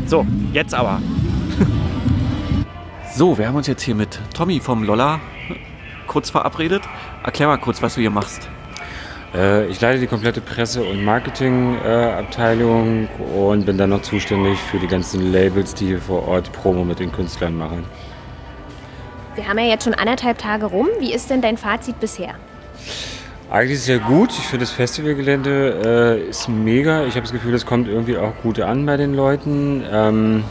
So, 0.09 0.27
jetzt 0.53 0.75
aber. 0.75 1.01
So, 3.15 3.37
wir 3.37 3.49
haben 3.49 3.57
uns 3.57 3.67
jetzt 3.67 3.83
hier 3.83 3.97
mit 3.97 4.21
Tommy 4.33 4.61
vom 4.61 4.85
Lolla 4.85 5.19
kurz 6.07 6.31
verabredet. 6.31 6.83
Erklär 7.25 7.49
mal 7.49 7.57
kurz, 7.57 7.83
was 7.83 7.97
du 7.97 8.01
hier 8.01 8.11
machst. 8.11 8.49
Äh, 9.35 9.67
Ich 9.67 9.81
leite 9.81 9.99
die 9.99 10.07
komplette 10.07 10.41
Presse- 10.41 10.85
und 10.85 11.05
Marketingabteilung 11.05 13.09
und 13.35 13.67
bin 13.67 13.77
dann 13.77 13.91
noch 13.91 14.03
zuständig 14.03 14.57
für 14.71 14.79
die 14.79 14.87
ganzen 14.87 15.33
Labels, 15.33 15.75
die 15.75 15.87
hier 15.87 16.01
vor 16.01 16.29
Ort 16.29 16.53
Promo 16.53 16.85
mit 16.85 17.01
den 17.01 17.11
Künstlern 17.11 17.59
machen. 17.59 17.83
Wir 19.35 19.49
haben 19.49 19.59
ja 19.59 19.65
jetzt 19.65 19.83
schon 19.83 19.95
anderthalb 19.95 20.39
Tage 20.39 20.67
rum. 20.67 20.87
Wie 21.01 21.13
ist 21.13 21.29
denn 21.29 21.43
dein 21.43 21.57
Fazit 21.57 21.99
bisher? 21.99 22.35
Eigentlich 23.51 23.81
sehr 23.81 23.99
gut. 23.99 24.31
Ich 24.33 24.47
finde 24.47 24.67
das 24.67 24.73
Festivalgelände 24.73 26.21
äh, 26.23 26.29
ist 26.29 26.51
mega. 26.51 27.05
Ich 27.07 27.15
habe 27.15 27.23
das 27.23 27.33
Gefühl, 27.33 27.55
es 27.55 27.65
kommt 27.65 27.89
irgendwie 27.89 28.19
auch 28.19 28.35
gut 28.43 28.61
an 28.61 28.85
bei 28.85 28.99
den 28.99 29.15
Leuten. 29.15 29.83
Ähm, 29.91 30.45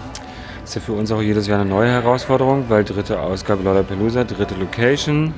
ist 0.64 0.74
ja 0.74 0.82
für 0.82 0.94
uns 0.94 1.12
auch 1.12 1.22
jedes 1.22 1.46
Jahr 1.46 1.62
eine 1.62 1.70
neue 1.70 1.92
Herausforderung, 1.92 2.66
weil 2.70 2.84
dritte 2.84 3.20
Ausgabe 3.20 3.62
Lollapalooza, 3.62 4.24
dritte 4.24 4.56
Location. 4.56 5.36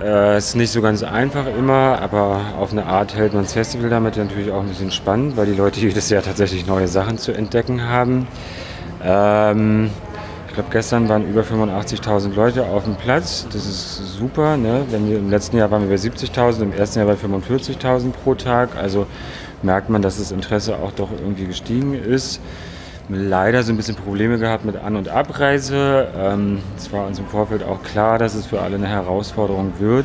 Äh, 0.00 0.38
ist 0.38 0.54
nicht 0.54 0.70
so 0.70 0.80
ganz 0.80 1.02
einfach 1.02 1.46
immer, 1.46 1.98
aber 2.00 2.40
auf 2.56 2.70
eine 2.70 2.86
Art 2.86 3.16
hält 3.16 3.34
man 3.34 3.42
das 3.42 3.54
Festival 3.54 3.90
damit 3.90 4.16
natürlich 4.16 4.52
auch 4.52 4.60
ein 4.60 4.68
bisschen 4.68 4.92
spannend, 4.92 5.36
weil 5.36 5.46
die 5.46 5.56
Leute 5.56 5.80
jedes 5.80 6.10
Jahr 6.10 6.22
tatsächlich 6.22 6.64
neue 6.68 6.86
Sachen 6.86 7.18
zu 7.18 7.32
entdecken 7.32 7.88
haben. 7.88 8.28
Ähm, 9.02 9.90
ich 10.52 10.56
glaube, 10.56 10.68
gestern 10.70 11.08
waren 11.08 11.26
über 11.26 11.40
85.000 11.40 12.34
Leute 12.34 12.66
auf 12.66 12.84
dem 12.84 12.96
Platz. 12.96 13.46
Das 13.50 13.64
ist 13.64 14.18
super. 14.18 14.58
Ne? 14.58 14.84
Wenn 14.90 15.08
wir, 15.08 15.16
Im 15.16 15.30
letzten 15.30 15.56
Jahr 15.56 15.70
waren 15.70 15.80
wir 15.80 15.88
bei 15.88 15.94
70.000, 15.94 16.60
im 16.60 16.72
ersten 16.74 16.98
Jahr 16.98 17.08
bei 17.08 17.14
45.000 17.14 18.10
pro 18.10 18.34
Tag. 18.34 18.76
Also 18.76 19.06
merkt 19.62 19.88
man, 19.88 20.02
dass 20.02 20.18
das 20.18 20.30
Interesse 20.30 20.76
auch 20.76 20.92
doch 20.92 21.08
irgendwie 21.10 21.46
gestiegen 21.46 21.94
ist. 21.94 22.38
Leider 23.08 23.62
so 23.62 23.72
ein 23.72 23.78
bisschen 23.78 23.96
Probleme 23.96 24.36
gehabt 24.36 24.66
mit 24.66 24.76
An- 24.76 24.96
und 24.96 25.08
Abreise. 25.08 26.08
Ähm, 26.14 26.58
Es 26.76 26.92
war 26.92 27.06
uns 27.06 27.18
im 27.18 27.28
Vorfeld 27.28 27.64
auch 27.64 27.82
klar, 27.82 28.18
dass 28.18 28.34
es 28.34 28.44
für 28.44 28.60
alle 28.60 28.76
eine 28.76 28.88
Herausforderung 28.88 29.72
wird. 29.78 30.04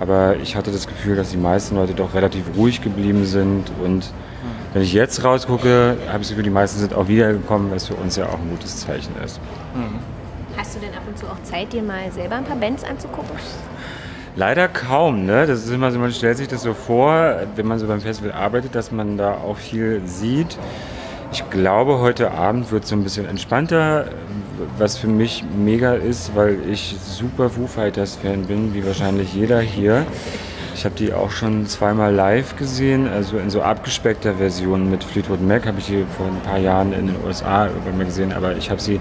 Aber 0.00 0.34
ich 0.42 0.56
hatte 0.56 0.72
das 0.72 0.88
Gefühl, 0.88 1.14
dass 1.14 1.30
die 1.30 1.36
meisten 1.36 1.76
Leute 1.76 1.94
doch 1.94 2.12
relativ 2.14 2.42
ruhig 2.56 2.82
geblieben 2.82 3.24
sind. 3.24 3.70
Und 3.84 4.10
wenn 4.72 4.82
ich 4.82 4.92
jetzt 4.92 5.24
rausgucke, 5.24 5.96
habe 6.06 6.18
ich 6.18 6.22
das 6.22 6.28
Gefühl, 6.30 6.44
die 6.44 6.50
meisten 6.50 6.78
sind 6.78 6.94
auch 6.94 7.08
wiedergekommen, 7.08 7.70
was 7.70 7.86
für 7.88 7.94
uns 7.94 8.16
ja 8.16 8.26
auch 8.26 8.38
ein 8.38 8.50
gutes 8.50 8.80
Zeichen 8.80 9.12
ist. 9.24 9.40
Hast 10.56 10.76
du 10.76 10.80
denn 10.80 10.90
ab 10.90 11.02
und 11.06 11.18
zu 11.18 11.26
auch 11.26 11.42
Zeit, 11.42 11.72
dir 11.72 11.82
mal 11.82 12.10
selber 12.12 12.36
ein 12.36 12.44
paar 12.44 12.56
Bands 12.56 12.84
anzugucken? 12.84 13.34
Leider 14.36 14.68
kaum, 14.68 15.26
ne? 15.26 15.46
Das 15.46 15.64
ist 15.64 15.70
immer 15.72 15.90
so, 15.90 15.98
man 15.98 16.12
stellt 16.12 16.36
sich 16.36 16.46
das 16.46 16.62
so 16.62 16.72
vor, 16.72 17.36
wenn 17.56 17.66
man 17.66 17.78
so 17.78 17.86
beim 17.86 18.00
Festival 18.00 18.32
arbeitet, 18.32 18.74
dass 18.76 18.92
man 18.92 19.16
da 19.16 19.34
auch 19.34 19.56
viel 19.56 20.02
sieht. 20.04 20.56
Ich 21.32 21.48
glaube, 21.50 21.98
heute 21.98 22.30
Abend 22.30 22.70
wird 22.70 22.84
es 22.84 22.90
so 22.90 22.96
ein 22.96 23.02
bisschen 23.02 23.28
entspannter, 23.28 24.06
was 24.78 24.98
für 24.98 25.08
mich 25.08 25.44
mega 25.56 25.94
ist, 25.94 26.36
weil 26.36 26.58
ich 26.68 26.96
super 27.02 27.50
Foo 27.50 27.66
Fighters 27.66 28.16
Fan 28.16 28.46
bin, 28.46 28.72
wie 28.74 28.86
wahrscheinlich 28.86 29.34
jeder 29.34 29.60
hier. 29.60 30.06
Ich 30.80 30.86
habe 30.86 30.94
die 30.94 31.12
auch 31.12 31.30
schon 31.30 31.66
zweimal 31.66 32.14
live 32.14 32.56
gesehen, 32.56 33.06
also 33.06 33.36
in 33.36 33.50
so 33.50 33.60
abgespeckter 33.60 34.36
Version 34.36 34.90
mit 34.90 35.04
Fleetwood 35.04 35.42
Mac 35.46 35.66
habe 35.66 35.78
ich 35.78 35.88
die 35.88 36.06
vor 36.16 36.24
ein 36.24 36.40
paar 36.40 36.56
Jahren 36.56 36.94
in 36.94 37.08
den 37.08 37.16
USA 37.22 37.66
irgendwann 37.66 37.98
mal 37.98 38.06
gesehen, 38.06 38.32
aber 38.32 38.56
ich 38.56 38.70
habe 38.70 38.80
sie 38.80 38.98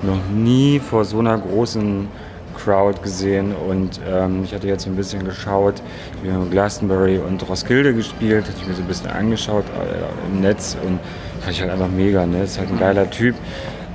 noch 0.00 0.26
nie 0.34 0.78
vor 0.78 1.04
so 1.04 1.18
einer 1.18 1.36
großen 1.36 2.08
Crowd 2.56 3.02
gesehen 3.02 3.54
und 3.54 4.00
ähm, 4.08 4.44
ich 4.44 4.54
hatte 4.54 4.68
jetzt 4.68 4.84
so 4.84 4.90
ein 4.90 4.96
bisschen 4.96 5.22
geschaut, 5.22 5.82
wir 6.22 6.32
haben 6.32 6.50
Glastonbury 6.50 7.18
und 7.18 7.46
Roskilde 7.46 7.92
gespielt, 7.92 8.46
hatte 8.46 8.56
ich 8.62 8.66
mir 8.66 8.72
so 8.72 8.80
ein 8.80 8.88
bisschen 8.88 9.10
angeschaut 9.10 9.64
äh, 9.66 10.32
im 10.32 10.40
Netz 10.40 10.78
und 10.82 10.98
fand 11.42 11.52
ich 11.52 11.60
halt 11.60 11.70
einfach 11.70 11.90
mega, 11.94 12.24
ne? 12.24 12.44
Ist 12.44 12.58
halt 12.58 12.70
ein 12.70 12.78
geiler 12.78 13.10
Typ. 13.10 13.34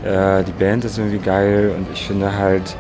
Äh, 0.04 0.44
die 0.44 0.52
Band 0.52 0.86
ist 0.86 1.00
irgendwie 1.00 1.18
geil 1.18 1.72
und 1.76 1.88
ich 1.96 2.06
finde 2.06 2.38
halt, 2.38 2.76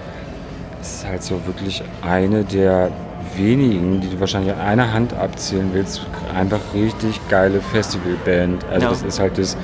es 0.80 0.98
ist 0.98 1.08
halt 1.08 1.24
so 1.24 1.44
wirklich 1.48 1.82
eine 2.04 2.44
der 2.44 2.92
wenigen, 3.38 4.02
die 4.02 4.10
du 4.10 4.20
wahrscheinlich 4.20 4.54
an 4.54 4.60
einer 4.62 4.94
Hand 4.94 5.14
abzählen 5.14 5.70
willst, 5.74 6.02
einfach 6.36 6.60
richtig 6.74 7.20
geile 7.30 7.62
Festivalband. 7.62 8.66
Also 8.72 8.86
Ja. 8.86 8.90
das 8.90 9.02
ist 9.04 9.20
halt 9.20 9.38
das, 9.38 9.58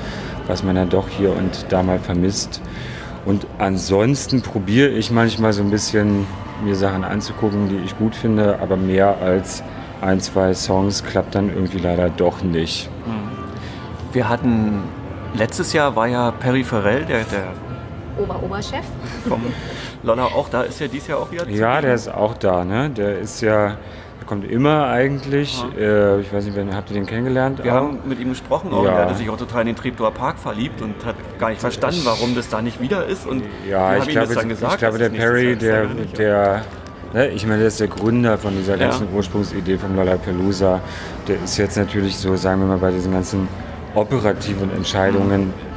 was 0.47 0.63
man 0.63 0.75
dann 0.75 0.89
doch 0.89 1.07
hier 1.09 1.35
und 1.35 1.65
da 1.69 1.83
mal 1.83 1.99
vermisst. 1.99 2.61
Und 3.25 3.45
ansonsten 3.59 4.41
probiere 4.41 4.89
ich 4.89 5.11
manchmal 5.11 5.53
so 5.53 5.61
ein 5.61 5.69
bisschen 5.69 6.25
mir 6.63 6.75
Sachen 6.75 7.03
anzugucken, 7.03 7.69
die 7.69 7.77
ich 7.85 7.97
gut 7.97 8.15
finde, 8.15 8.59
aber 8.61 8.75
mehr 8.77 9.17
als 9.21 9.63
ein, 10.01 10.19
zwei 10.19 10.53
Songs 10.53 11.03
klappt 11.03 11.35
dann 11.35 11.49
irgendwie 11.49 11.77
leider 11.79 12.09
doch 12.09 12.41
nicht. 12.41 12.89
Wir 14.11 14.27
hatten, 14.29 14.81
letztes 15.35 15.73
Jahr 15.73 15.95
war 15.95 16.07
ja 16.07 16.31
Perry 16.31 16.63
Farrell, 16.63 17.05
der, 17.05 17.19
der 17.25 17.43
Ober-Oberchef. 18.17 18.85
vom 19.27 19.41
Lolla 20.03 20.25
auch 20.25 20.49
da 20.49 20.63
ist 20.63 20.79
ja 20.79 20.87
dies 20.87 21.07
Jahr 21.07 21.19
auch 21.19 21.31
wieder. 21.31 21.45
zu 21.45 21.51
Ja, 21.51 21.81
der 21.81 21.93
ist 21.93 22.07
auch 22.07 22.35
da, 22.37 22.63
ne? 22.63 22.89
Der 22.89 23.19
ist 23.19 23.41
ja, 23.41 23.77
der 24.19 24.27
kommt 24.27 24.49
immer 24.49 24.87
eigentlich. 24.87 25.63
Äh, 25.77 26.21
ich 26.21 26.31
weiß 26.33 26.45
nicht, 26.45 26.55
wen, 26.55 26.73
habt 26.75 26.89
ihr 26.89 26.95
den 26.95 27.05
kennengelernt? 27.05 27.63
Wir 27.63 27.71
auch? 27.73 27.77
haben 27.77 27.99
mit 28.05 28.19
ihm 28.19 28.29
gesprochen 28.29 28.71
auch. 28.73 28.83
Ja. 28.83 28.91
und 28.91 28.95
Er 28.97 29.05
hatte 29.05 29.15
sich 29.15 29.29
auch 29.29 29.37
total 29.37 29.61
in 29.61 29.67
den 29.67 29.75
Treptower 29.75 30.11
Park 30.11 30.39
verliebt 30.39 30.81
und 30.81 30.93
hat 31.05 31.15
gar 31.39 31.49
nicht 31.49 31.61
verstanden, 31.61 32.01
warum 32.05 32.35
das 32.35 32.49
da 32.49 32.61
nicht 32.61 32.79
wieder 32.81 33.05
ist. 33.05 33.27
Und 33.27 33.43
Ja, 33.69 33.97
ich 33.97 34.07
glaube, 34.07 34.27
das 34.27 34.35
dann 34.37 34.49
gesagt, 34.49 34.73
ich 34.73 34.79
glaube 34.79 34.97
der 34.97 35.09
Perry, 35.09 35.55
der, 35.55 35.85
der, 36.17 36.61
ne, 37.13 37.27
ich 37.29 37.45
meine, 37.45 37.59
der 37.59 37.67
ist 37.67 37.79
der 37.79 37.87
Gründer 37.87 38.37
von 38.37 38.55
dieser 38.55 38.77
Ja. 38.77 38.87
ganzen 38.87 39.07
Ursprungsidee 39.13 39.77
vom 39.77 39.95
Lollapalooza. 39.95 40.79
Der 41.27 41.35
ist 41.43 41.57
jetzt 41.57 41.77
natürlich 41.77 42.17
so, 42.17 42.35
sagen 42.35 42.61
wir 42.61 42.67
mal, 42.67 42.77
bei 42.77 42.91
diesen 42.91 43.11
ganzen 43.11 43.47
operativen 43.95 44.71
Entscheidungen, 44.75 45.49
äh, 45.49 45.68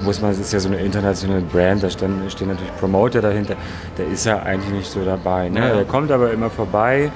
muss 0.00 0.20
man, 0.20 0.30
es 0.30 0.38
ist 0.38 0.52
ja 0.52 0.60
so 0.60 0.68
eine 0.68 0.78
internationale 0.78 1.42
Brand, 1.42 1.82
da 1.82 1.90
stehen, 1.90 2.22
stehen 2.28 2.48
natürlich 2.48 2.74
Promoter 2.76 3.20
dahinter, 3.20 3.54
da 3.96 4.02
ist 4.04 4.26
er 4.26 4.44
eigentlich 4.44 4.72
nicht 4.72 4.90
so 4.90 5.04
dabei. 5.04 5.48
Ne? 5.48 5.60
Ja. 5.60 5.74
Der 5.74 5.84
kommt 5.84 6.10
aber 6.10 6.32
immer 6.32 6.50
vorbei, 6.50 7.10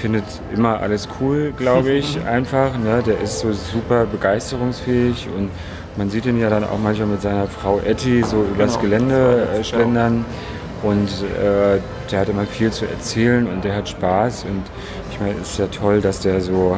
findet 0.00 0.24
immer 0.54 0.80
alles 0.80 1.08
cool, 1.20 1.52
glaube 1.56 1.90
ich, 1.92 2.18
einfach. 2.26 2.76
Ne? 2.78 3.02
Der 3.06 3.20
ist 3.20 3.40
so 3.40 3.52
super 3.52 4.06
begeisterungsfähig 4.06 5.28
und 5.36 5.50
man 5.96 6.10
sieht 6.10 6.26
ihn 6.26 6.38
ja 6.38 6.50
dann 6.50 6.64
auch 6.64 6.78
manchmal 6.82 7.08
mit 7.08 7.22
seiner 7.22 7.46
Frau 7.46 7.80
Etty 7.84 8.22
so 8.22 8.44
übers 8.54 8.78
Genau. 8.78 8.82
Gelände 8.82 9.48
äh, 9.58 9.64
schlendern 9.64 10.24
und 10.82 11.08
äh, 11.42 11.78
der 12.10 12.20
hat 12.20 12.28
immer 12.28 12.44
viel 12.44 12.70
zu 12.70 12.84
erzählen 12.84 13.46
und 13.46 13.64
der 13.64 13.74
hat 13.74 13.88
Spaß 13.88 14.44
und 14.44 14.62
ich 15.10 15.18
meine, 15.18 15.34
es 15.40 15.52
ist 15.52 15.58
ja 15.58 15.66
toll, 15.68 16.00
dass 16.02 16.20
der 16.20 16.40
so 16.42 16.76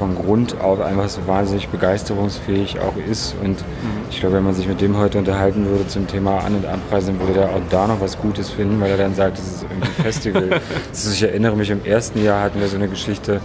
von 0.00 0.14
Grund 0.16 0.58
auf 0.62 0.80
einfach 0.80 1.10
so 1.10 1.26
wahnsinnig 1.26 1.68
begeisterungsfähig 1.68 2.80
auch 2.80 2.96
ist 2.96 3.36
und 3.44 3.62
ich 4.10 4.18
glaube, 4.18 4.36
wenn 4.36 4.44
man 4.44 4.54
sich 4.54 4.66
mit 4.66 4.80
dem 4.80 4.96
heute 4.96 5.18
unterhalten 5.18 5.66
würde 5.66 5.86
zum 5.88 6.06
Thema 6.06 6.38
An- 6.38 6.54
und 6.54 6.64
Abreisen, 6.64 7.20
würde 7.20 7.34
der 7.34 7.50
auch 7.50 7.60
da 7.68 7.86
noch 7.86 8.00
was 8.00 8.16
Gutes 8.16 8.48
finden, 8.48 8.80
weil 8.80 8.92
er 8.92 8.96
dann 8.96 9.14
sagt, 9.14 9.36
das 9.36 9.46
ist 9.46 9.62
irgendwie 9.64 9.88
ein 9.88 10.02
Festival. 10.02 10.60
also 10.88 11.12
ich 11.12 11.22
erinnere 11.22 11.54
mich, 11.54 11.68
im 11.68 11.84
ersten 11.84 12.24
Jahr 12.24 12.42
hatten 12.42 12.60
wir 12.60 12.68
so 12.68 12.76
eine 12.76 12.88
Geschichte 12.88 13.42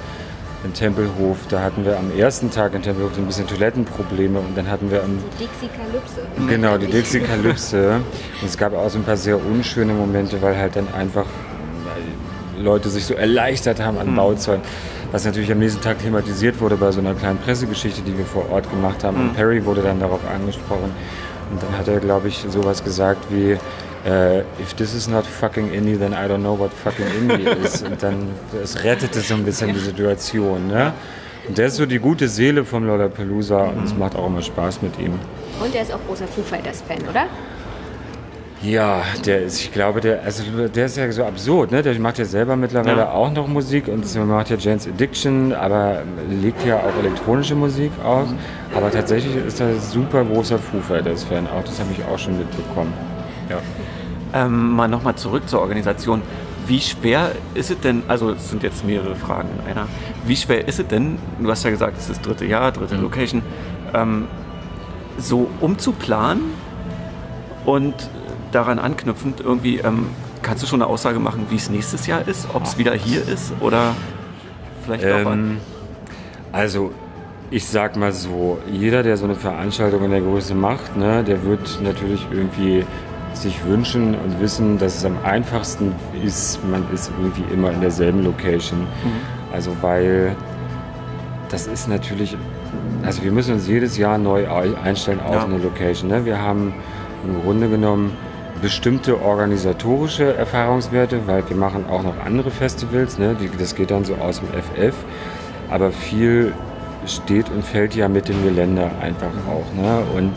in 0.64 0.74
Tempelhof, 0.74 1.40
da 1.50 1.62
hatten 1.62 1.84
wir 1.84 2.00
am 2.00 2.18
ersten 2.18 2.50
Tag 2.50 2.74
in 2.74 2.82
Tempelhof 2.82 3.14
so 3.16 3.22
ein 3.22 3.28
bisschen 3.28 3.48
Toilettenprobleme 3.48 4.40
und 4.40 4.58
dann 4.58 4.72
hatten 4.72 4.90
wir 4.90 5.04
am 5.04 5.20
Dixie-Kalypse. 5.38 6.48
Genau, 6.48 6.78
die 6.78 6.88
Dixie-Kalypse. 6.88 7.96
Und 8.42 8.48
es 8.48 8.58
gab 8.58 8.74
auch 8.74 8.90
so 8.90 8.98
ein 8.98 9.04
paar 9.04 9.18
sehr 9.18 9.46
unschöne 9.46 9.92
Momente, 9.92 10.42
weil 10.42 10.58
halt 10.58 10.78
dann 10.78 10.88
einfach 10.94 11.26
Leute 12.58 12.88
sich 12.90 13.06
so 13.06 13.14
erleichtert 13.14 13.82
haben 13.82 13.98
an 13.98 14.16
Bauzäunen. 14.16 14.64
Was 15.16 15.24
natürlich 15.24 15.50
am 15.50 15.60
nächsten 15.60 15.80
Tag 15.80 16.00
thematisiert 16.00 16.60
wurde 16.60 16.76
bei 16.76 16.92
so 16.92 17.00
einer 17.00 17.14
kleinen 17.14 17.38
Pressegeschichte, 17.38 18.02
die 18.02 18.18
wir 18.18 18.26
vor 18.26 18.52
Ort 18.52 18.70
gemacht 18.70 19.02
haben. 19.06 19.16
Und 19.16 19.34
Perry 19.34 19.64
wurde 19.64 19.82
dann 19.82 19.98
darauf 19.98 20.20
angesprochen. 20.28 20.92
Und 21.50 21.64
dann 21.64 21.78
hat 21.78 21.88
er, 21.88 22.02
glaube 22.02 22.28
ich, 22.28 22.46
sowas 22.50 22.84
gesagt 22.84 23.28
wie, 23.30 23.52
äh, 24.06 24.40
if 24.60 24.74
this 24.76 24.94
is 24.94 25.08
not 25.08 25.26
fucking 25.26 25.72
Indie, 25.72 25.96
then 25.96 26.12
I 26.12 26.30
don't 26.30 26.40
know 26.40 26.60
what 26.60 26.74
fucking 26.74 27.06
Indie 27.18 27.50
is. 27.64 27.82
Und 27.82 28.04
dann, 28.04 28.28
es 28.62 28.84
rettete 28.84 29.22
so 29.22 29.36
ein 29.36 29.46
bisschen 29.46 29.74
die 29.74 29.80
Situation. 29.80 30.68
Ne? 30.68 30.92
Und 31.48 31.58
der 31.58 31.68
ist 31.68 31.78
so 31.78 31.86
die 31.86 32.00
gute 32.00 32.28
Seele 32.28 32.66
vom 32.66 32.86
Lollapalooza 32.86 33.68
und 33.68 33.86
es 33.86 33.96
macht 33.96 34.18
auch 34.18 34.28
immer 34.28 34.42
Spaß 34.42 34.82
mit 34.82 35.00
ihm. 35.00 35.14
Und 35.64 35.74
er 35.74 35.84
ist 35.84 35.94
auch 35.94 36.06
großer 36.06 36.28
Foo 36.28 36.42
Fighters-Fan, 36.42 37.08
oder? 37.10 37.28
Ja, 38.62 39.04
der 39.26 39.44
ist, 39.44 39.60
ich 39.60 39.72
glaube, 39.72 40.02
der, 40.02 40.24
also 40.24 40.44
der 40.74 40.86
ist 40.86 40.98
ja 40.98 41.12
so 41.12 41.24
absurd, 41.24 41.72
ne? 41.72 41.84
Der 41.84 42.00
macht 42.00 42.18
ja 42.18 42.26
selber 42.26 42.56
mittlerweile 42.56 43.02
Ja. 43.02 43.12
auch 43.12 43.32
noch 43.32 43.48
Musik 43.48 43.88
und 43.88 44.16
macht 44.28 44.50
ja 44.50 44.56
Jane's 44.58 44.88
Addiction, 44.88 45.54
aber 45.54 46.02
legt 46.30 46.66
ja 46.66 46.78
auch 46.78 46.98
elektronische 47.00 47.54
Musik 47.54 47.92
aus. 48.04 48.30
Aber 48.74 48.90
tatsächlich 48.90 49.36
ist 49.36 49.60
er 49.60 49.76
super 49.76 50.24
großer 50.24 50.58
Foo 50.58 50.80
Fighters-Fan 50.82 51.48
auch, 51.48 51.64
das 51.64 51.80
habe 51.80 51.90
ich 51.92 52.04
auch 52.06 52.18
schon 52.18 52.38
mitbekommen. 52.38 52.94
Ja. 53.50 53.58
Ähm, 54.34 54.72
mal 54.72 54.88
nochmal 54.88 55.16
zurück 55.16 55.48
zur 55.48 55.60
Organisation. 55.62 56.22
Wie 56.66 56.80
schwer 56.82 57.32
ist 57.54 57.70
es 57.70 57.80
denn, 57.82 58.04
also 58.08 58.32
es 58.32 58.50
sind 58.50 58.64
jetzt 58.64 58.84
mehrere 58.84 59.16
Fragen 59.16 59.50
in 59.64 59.72
einer, 59.72 59.88
wie 60.26 60.36
schwer 60.36 60.68
ist 60.68 60.80
es 60.80 60.88
denn, 60.88 61.20
du 61.40 61.52
hast 61.52 61.64
ja 61.64 61.70
gesagt, 61.70 61.98
es 61.98 62.10
ist 62.10 62.18
das 62.18 62.22
dritte 62.22 62.46
Jahr, 62.46 62.72
dritte 62.72 62.96
Location, 62.96 63.44
ähm, 63.94 64.28
so 65.20 65.48
umzuplanen 65.62 66.42
und 67.66 67.94
daran 68.56 68.80
anknüpfend 68.80 69.42
irgendwie, 69.42 69.78
ähm, 69.80 70.08
kannst 70.42 70.64
du 70.64 70.68
schon 70.68 70.82
eine 70.82 70.90
Aussage 70.90 71.20
machen, 71.20 71.46
wie 71.50 71.56
es 71.58 71.70
nächstes 71.70 72.08
Jahr 72.08 72.28
ist, 72.28 72.48
ob 72.54 72.64
es 72.64 72.78
wieder 72.78 72.94
hier 72.94 73.22
ist 73.28 73.52
oder 73.60 73.94
vielleicht 74.84 75.06
auch 75.06 75.30
an? 75.32 75.40
Ähm, 75.40 75.58
also, 76.52 76.92
ich 77.52 77.68
sag 77.68 77.96
mal 77.98 78.12
so, 78.12 78.58
jeder, 78.72 79.04
der 79.04 79.18
so 79.18 79.26
eine 79.26 79.36
Veranstaltung 79.36 80.04
in 80.06 80.12
der 80.12 80.22
Größe 80.22 80.56
macht, 80.56 80.96
ne, 80.98 81.24
der 81.24 81.44
wird 81.44 81.80
natürlich 81.84 82.26
irgendwie 82.32 82.86
sich 83.34 83.64
wünschen 83.66 84.16
und 84.16 84.40
wissen, 84.40 84.78
dass 84.78 84.96
es 85.00 85.06
am 85.06 85.18
einfachsten 85.26 85.94
ist, 86.24 86.60
man 86.72 86.86
ist 86.94 87.12
irgendwie 87.20 87.44
immer 87.54 87.72
in 87.72 87.82
derselben 87.82 88.24
Location. 88.24 88.88
Also, 89.54 89.72
weil 89.82 90.36
das 91.50 91.68
ist 91.68 91.88
natürlich, 91.90 92.38
also 93.04 93.22
wir 93.24 93.32
müssen 93.32 93.54
uns 93.56 93.68
jedes 93.68 93.98
Jahr 93.98 94.18
neu 94.18 94.48
ei- 94.50 94.76
einstellen 94.82 95.20
auf 95.20 95.34
Ja. 95.36 95.44
eine 95.44 95.58
Location. 95.58 96.10
Ne? 96.10 96.24
Wir 96.26 96.42
haben 96.42 96.74
im 97.28 97.42
Grunde 97.42 97.68
genommen 97.70 98.14
bestimmte 98.66 99.22
organisatorische 99.22 100.36
Erfahrungswerte, 100.36 101.28
weil 101.28 101.48
wir 101.48 101.56
machen 101.56 101.86
auch 101.88 102.02
noch 102.02 102.16
andere 102.26 102.50
Festivals, 102.50 103.20
ne? 103.20 103.36
Das 103.60 103.76
geht 103.76 103.92
dann 103.92 104.04
so 104.04 104.16
aus 104.16 104.40
dem 104.40 104.50
FF, 104.50 104.96
aber 105.70 105.92
viel 105.92 106.52
steht 107.06 107.48
und 107.52 107.64
fällt 107.64 107.94
ja 107.94 108.10
mit 108.10 108.28
dem 108.28 108.44
Gelände 108.44 108.90
einfach 109.00 109.30
auch. 109.48 109.80
Ne? 109.80 110.04
Und 110.18 110.32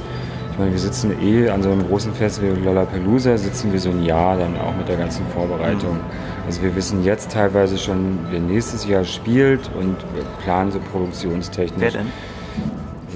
ich 0.52 0.58
meine, 0.58 0.72
wir 0.72 0.78
sitzen 0.78 1.16
eh 1.22 1.48
an 1.48 1.62
so 1.62 1.70
einem 1.70 1.88
großen 1.88 2.12
Festival 2.12 2.54
wie 2.54 2.64
Lollapalooza, 2.66 3.38
sitzen 3.38 3.72
wir 3.72 3.80
so 3.80 3.88
ein 3.88 4.02
Jahr 4.02 4.36
dann 4.36 4.58
auch 4.58 4.76
mit 4.76 4.86
der 4.90 4.98
ganzen 4.98 5.26
Vorbereitung. 5.28 5.98
Also 6.44 6.60
wir 6.60 6.76
wissen 6.76 7.02
jetzt 7.02 7.32
teilweise 7.32 7.78
schon, 7.78 8.18
wer 8.30 8.40
nächstes 8.40 8.86
Jahr 8.86 9.04
spielt 9.04 9.70
und 9.74 9.96
wir 10.14 10.24
planen 10.44 10.70
so 10.70 10.80
produktionstechnisch. 10.92 11.94
Wer 11.94 12.02
denn? 12.02 12.12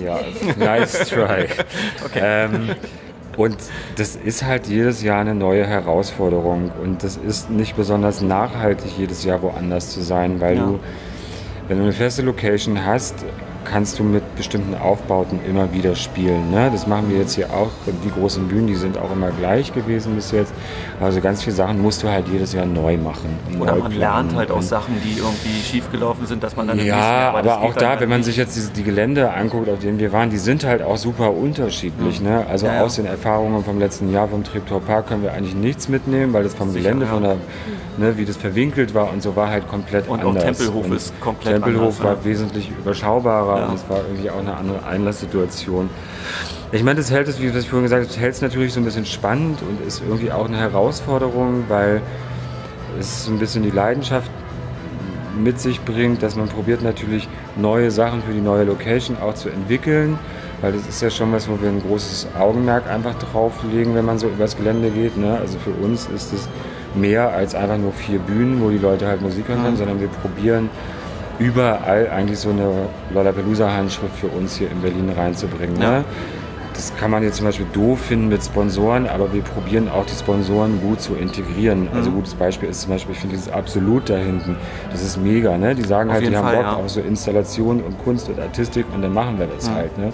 Ja, 0.03 0.21
nice 0.57 1.07
try. 1.11 1.49
ähm, 2.15 2.71
und 3.37 3.57
das 3.97 4.17
ist 4.17 4.45
halt 4.45 4.67
jedes 4.67 5.03
Jahr 5.03 5.21
eine 5.21 5.35
neue 5.35 5.67
Herausforderung 5.67 6.71
und 6.83 7.03
das 7.03 7.17
ist 7.17 7.51
nicht 7.51 7.77
besonders 7.77 8.21
nachhaltig, 8.21 8.93
jedes 8.99 9.25
Jahr 9.25 9.43
woanders 9.43 9.91
zu 9.91 10.03
sein, 10.03 10.41
weil 10.41 10.57
Ja. 10.57 10.67
du, 10.67 10.81
wenn 11.69 11.79
du 11.79 11.85
eine 11.85 11.93
feste 11.93 12.23
Location 12.23 12.85
hast, 12.85 13.15
kannst 13.65 13.99
du 13.99 14.05
mit 14.05 14.23
bestimmten 14.37 14.75
Aufbauten 14.75 15.41
immer 15.49 15.73
wieder 15.73 15.95
spielen. 15.95 16.51
Ne? 16.51 16.69
Das 16.73 16.87
machen 16.87 17.11
wir 17.11 17.19
jetzt 17.19 17.35
hier 17.35 17.51
auch. 17.51 17.71
Die 18.05 18.11
großen 18.11 18.49
Bühnen, 18.49 18.67
die 18.67 18.75
sind 18.75 18.99
auch 18.99 19.11
immer 19.13 19.31
gleich 19.31 19.73
gewesen 19.73 20.15
bis 20.15 20.31
jetzt. 20.31 20.53
Also 21.01 21.21
ganz 21.21 21.43
viele 21.43 21.57
Sachen 21.57 21.81
musst 21.81 22.03
du 22.03 22.09
halt 22.09 22.27
jedes 22.29 22.53
Jahr 22.53 22.67
neu 22.67 22.97
machen. 22.97 23.37
und 23.53 23.61
Oder 23.61 23.73
neu 23.77 23.79
man 23.85 23.93
lernt 23.99 24.35
halt 24.35 24.51
Und- 24.51 24.59
aus 24.59 24.69
Sachen, 24.69 24.95
die 25.05 25.19
irgendwie 25.19 25.61
schiefgelaufen 25.63 26.27
sind, 26.27 26.43
dass 26.43 26.57
man 26.57 26.69
dann 26.69 26.79
ja, 26.85 27.31
aber, 27.31 27.43
das 27.43 27.57
auch 27.59 27.75
da, 27.75 27.91
halt 27.91 28.01
wenn 28.01 28.09
man 28.09 28.23
sich 28.23 28.37
jetzt 28.37 28.57
diese, 28.57 28.71
die 28.73 28.83
Gelände 28.83 29.33
anguckt, 29.33 29.69
auf 29.69 29.79
denen 29.79 29.99
wir 29.99 30.13
waren, 30.13 30.31
die 30.31 30.39
sind 30.39 30.65
halt 30.65 30.83
auch 30.83 30.97
super 30.97 31.33
unterschiedlich. 31.33 32.21
Ne? 32.21 32.45
Also 32.49 32.67
Ja, 32.67 32.75
ja. 32.75 32.83
aus 32.85 32.97
den 32.97 33.07
Erfahrungen 33.07 33.65
vom 33.65 33.79
letzten 33.79 34.13
Jahr 34.13 34.29
vom 34.29 34.45
Treptower 34.45 34.81
Park 34.81 35.09
können 35.09 35.23
wir 35.23 35.33
eigentlich 35.33 35.55
nichts 35.55 35.89
mitnehmen, 35.89 36.33
weil 36.33 36.43
das 36.45 36.55
vom 36.55 36.71
Sicher, 36.71 36.83
Gelände, 36.85 37.07
ja. 37.07 37.13
von 37.13 37.23
der, 37.23 37.37
ne, 37.99 38.17
wie 38.17 38.25
das 38.25 38.37
verwinkelt 38.37 38.95
war 38.95 39.11
und 39.13 39.23
so 39.23 39.37
war 39.37 39.49
halt 39.49 39.69
komplett 39.69 40.09
Und 40.09 40.23
auch 40.25 40.29
anders. 40.29 40.45
Tempelhof 40.59 40.85
und 40.87 40.95
ist 40.95 41.21
komplett 41.21 41.55
Tempelhof 41.55 42.01
anders, 42.01 42.03
war 42.05 42.13
ja. 42.15 42.25
wesentlich 42.25 42.71
überschaubarer 42.71 43.52
Ja. 43.61 43.67
und 43.67 43.75
es 43.75 43.89
war 43.89 43.99
irgendwie 43.99 44.31
auch 44.31 44.39
eine 44.39 44.57
andere 44.57 44.85
Einlasssituation. 44.85 45.91
Ich 46.73 46.83
meine, 46.83 46.97
das 46.97 47.11
hält 47.11 47.29
es, 47.29 47.41
wie 47.41 47.49
ich 47.49 47.69
vorhin 47.69 47.83
gesagt 47.83 48.03
habe, 48.03 48.07
das 48.07 48.19
hält 48.19 48.35
es 48.35 48.41
natürlich 48.41 48.73
so 48.73 48.81
ein 48.81 48.85
bisschen 48.85 49.05
spannend 49.05 49.61
und 49.63 49.87
ist 49.87 50.03
irgendwie 50.07 50.33
auch 50.33 50.47
eine 50.47 50.57
Herausforderung, 50.57 51.65
weil 51.69 52.01
es 52.99 53.27
ein 53.29 53.39
bisschen 53.39 53.63
die 53.63 53.71
Leidenschaft 53.71 54.31
mit 55.37 55.61
sich 55.61 55.81
bringt, 55.83 56.23
dass 56.23 56.37
man 56.37 56.49
probiert 56.49 56.83
natürlich 56.83 57.29
neue 57.57 57.91
Sachen 57.91 58.23
für 58.23 58.33
die 58.33 58.41
neue 58.41 58.65
Location 58.65 59.17
auch 59.21 59.35
zu 59.35 59.49
entwickeln, 59.49 60.19
weil 60.61 60.73
das 60.73 60.87
ist 60.87 61.03
ja 61.03 61.11
schon 61.11 61.33
was, 61.33 61.49
wo 61.49 61.61
wir 61.61 61.69
ein 61.69 61.83
großes 61.83 62.29
Augenmerk 62.39 62.89
einfach 62.89 63.15
drauf 63.15 63.53
legen, 63.71 63.95
wenn 63.95 64.05
man 64.05 64.19
so 64.19 64.29
übers 64.29 64.57
Gelände 64.57 64.91
geht. 64.91 65.17
Ne? 65.17 65.39
Also 65.39 65.59
für 65.59 65.71
uns 65.85 66.07
ist 66.15 66.33
es 66.33 66.49
mehr 66.95 67.31
als 67.33 67.55
einfach 67.55 67.79
nur 67.79 67.93
vier 67.93 68.19
Bühnen, 68.19 68.63
wo 68.63 68.71
die 68.71 68.79
Leute 68.79 69.07
halt 69.07 69.23
Musik 69.23 69.49
hören 69.49 69.63
können, 69.63 69.77
sondern 69.77 70.01
wir 70.01 70.09
probieren 70.09 70.71
überall 71.39 72.09
eigentlich 72.11 72.39
so 72.39 72.51
eine 72.51 72.71
Lollapalooza-Handschrift 73.15 74.17
für 74.21 74.29
uns 74.29 74.57
hier 74.57 74.71
in 74.71 74.81
Berlin 74.81 75.11
reinzubringen. 75.17 75.81
Ja. 75.81 75.91
Ne? 75.99 76.05
Das 76.75 76.93
kann 76.97 77.11
man 77.11 77.23
jetzt 77.23 77.37
zum 77.37 77.45
Beispiel 77.47 77.67
doof 77.75 78.01
finden 78.01 78.29
mit 78.29 78.43
Sponsoren, 78.43 79.07
aber 79.07 79.33
wir 79.35 79.43
probieren 79.43 79.91
auch 79.91 80.07
die 80.07 80.15
Sponsoren 80.15 80.81
gut 80.81 81.03
zu 81.03 81.15
integrieren. 81.15 81.87
Also 81.95 82.11
Mhm. 82.11 82.15
gutes 82.15 82.35
Beispiel 82.35 82.71
ist 82.71 82.81
zum 82.81 82.93
Beispiel, 82.93 83.13
ich 83.15 83.21
finde 83.21 83.37
dieses 83.37 83.53
Absolut 83.53 84.09
da 84.09 84.17
hinten, 84.17 84.57
das 84.91 85.03
ist 85.03 85.19
mega, 85.23 85.59
ne? 85.59 85.75
Die 85.75 85.83
sagen 85.83 86.09
Auf 86.09 86.15
halt, 86.15 86.23
die 86.23 86.31
jeden 86.31 86.39
haben 86.39 86.47
Fall, 86.49 86.57
Bock 86.57 86.65
ja. 86.65 86.77
auf 86.77 86.89
so 86.89 87.01
Installation 87.01 87.83
und 87.83 88.03
Kunst 88.03 88.29
und 88.31 88.41
Artistik 88.41 88.87
und 88.95 89.03
dann 89.03 89.13
machen 89.13 89.39
wir 89.39 89.49
das 89.55 89.69
Mhm. 89.69 89.75
halt, 89.75 89.99
ne? 89.99 90.13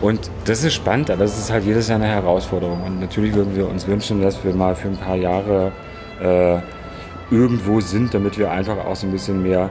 Und 0.00 0.30
das 0.46 0.64
ist 0.64 0.72
spannend, 0.74 1.10
aber 1.10 1.24
es 1.24 1.38
ist 1.38 1.52
halt 1.52 1.64
jedes 1.64 1.88
Jahr 1.88 1.96
eine 1.98 2.08
Herausforderung. 2.08 2.82
Und 2.84 3.00
natürlich 3.00 3.34
würden 3.34 3.54
wir 3.54 3.68
uns 3.68 3.86
wünschen, 3.86 4.22
dass 4.22 4.42
wir 4.44 4.54
mal 4.54 4.74
für 4.74 4.88
ein 4.88 4.96
paar 4.96 5.16
Jahre 5.16 5.72
äh, 6.22 6.56
irgendwo 7.30 7.80
sind, 7.80 8.14
damit 8.14 8.38
wir 8.38 8.50
einfach 8.50 8.78
auch 8.86 8.96
so 8.96 9.06
ein 9.06 9.12
bisschen 9.12 9.42
mehr 9.42 9.68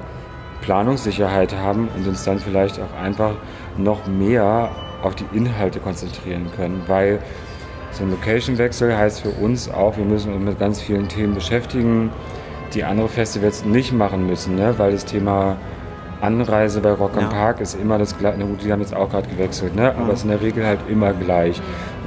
Planungssicherheit 0.66 1.56
haben 1.56 1.88
und 1.96 2.08
uns 2.08 2.24
dann 2.24 2.40
vielleicht 2.40 2.80
auch 2.80 3.02
einfach 3.02 3.34
noch 3.78 4.08
mehr 4.08 4.72
auf 5.04 5.14
die 5.16 5.26
Inhalte 5.32 5.80
konzentrieren 5.80 6.48
können. 6.56 6.82
Weil 6.88 7.20
So 7.92 8.04
ein 8.04 8.12
Location-Wechsel 8.12 8.98
heißt 8.98 9.22
für 9.22 9.30
uns 9.30 9.70
auch, 9.70 9.96
wir 9.96 10.04
müssen 10.04 10.34
uns 10.34 10.44
mit 10.44 10.60
ganz 10.60 10.82
vielen 10.82 11.08
Themen 11.08 11.34
beschäftigen, 11.34 12.10
die 12.74 12.84
andere 12.84 13.08
Festivals 13.08 13.64
nicht 13.64 13.94
machen 13.94 14.28
müssen, 14.28 14.56
ne? 14.56 14.74
weil 14.78 14.92
das 14.92 15.06
Thema 15.06 15.56
Anreise 16.20 16.82
bei 16.82 16.92
Rock 16.92 17.16
am 17.16 17.26
Ja. 17.26 17.30
Park 17.30 17.62
ist 17.62 17.80
immer 17.80 17.98
das 17.98 18.18
gleiche. 18.18 18.38
Na 18.40 18.46
gut, 18.46 18.64
die 18.64 18.72
haben 18.72 18.82
jetzt 18.82 18.94
auch 18.94 19.10
gerade 19.10 19.30
gewechselt, 19.30 19.76
ne? 19.76 19.94
aber 19.96 20.10
es 20.12 20.20
ist 20.20 20.24
in 20.26 20.32
der 20.32 20.42
Regel 20.42 20.66
halt 20.66 20.80
immer 20.90 21.14
gleich. 21.14 21.62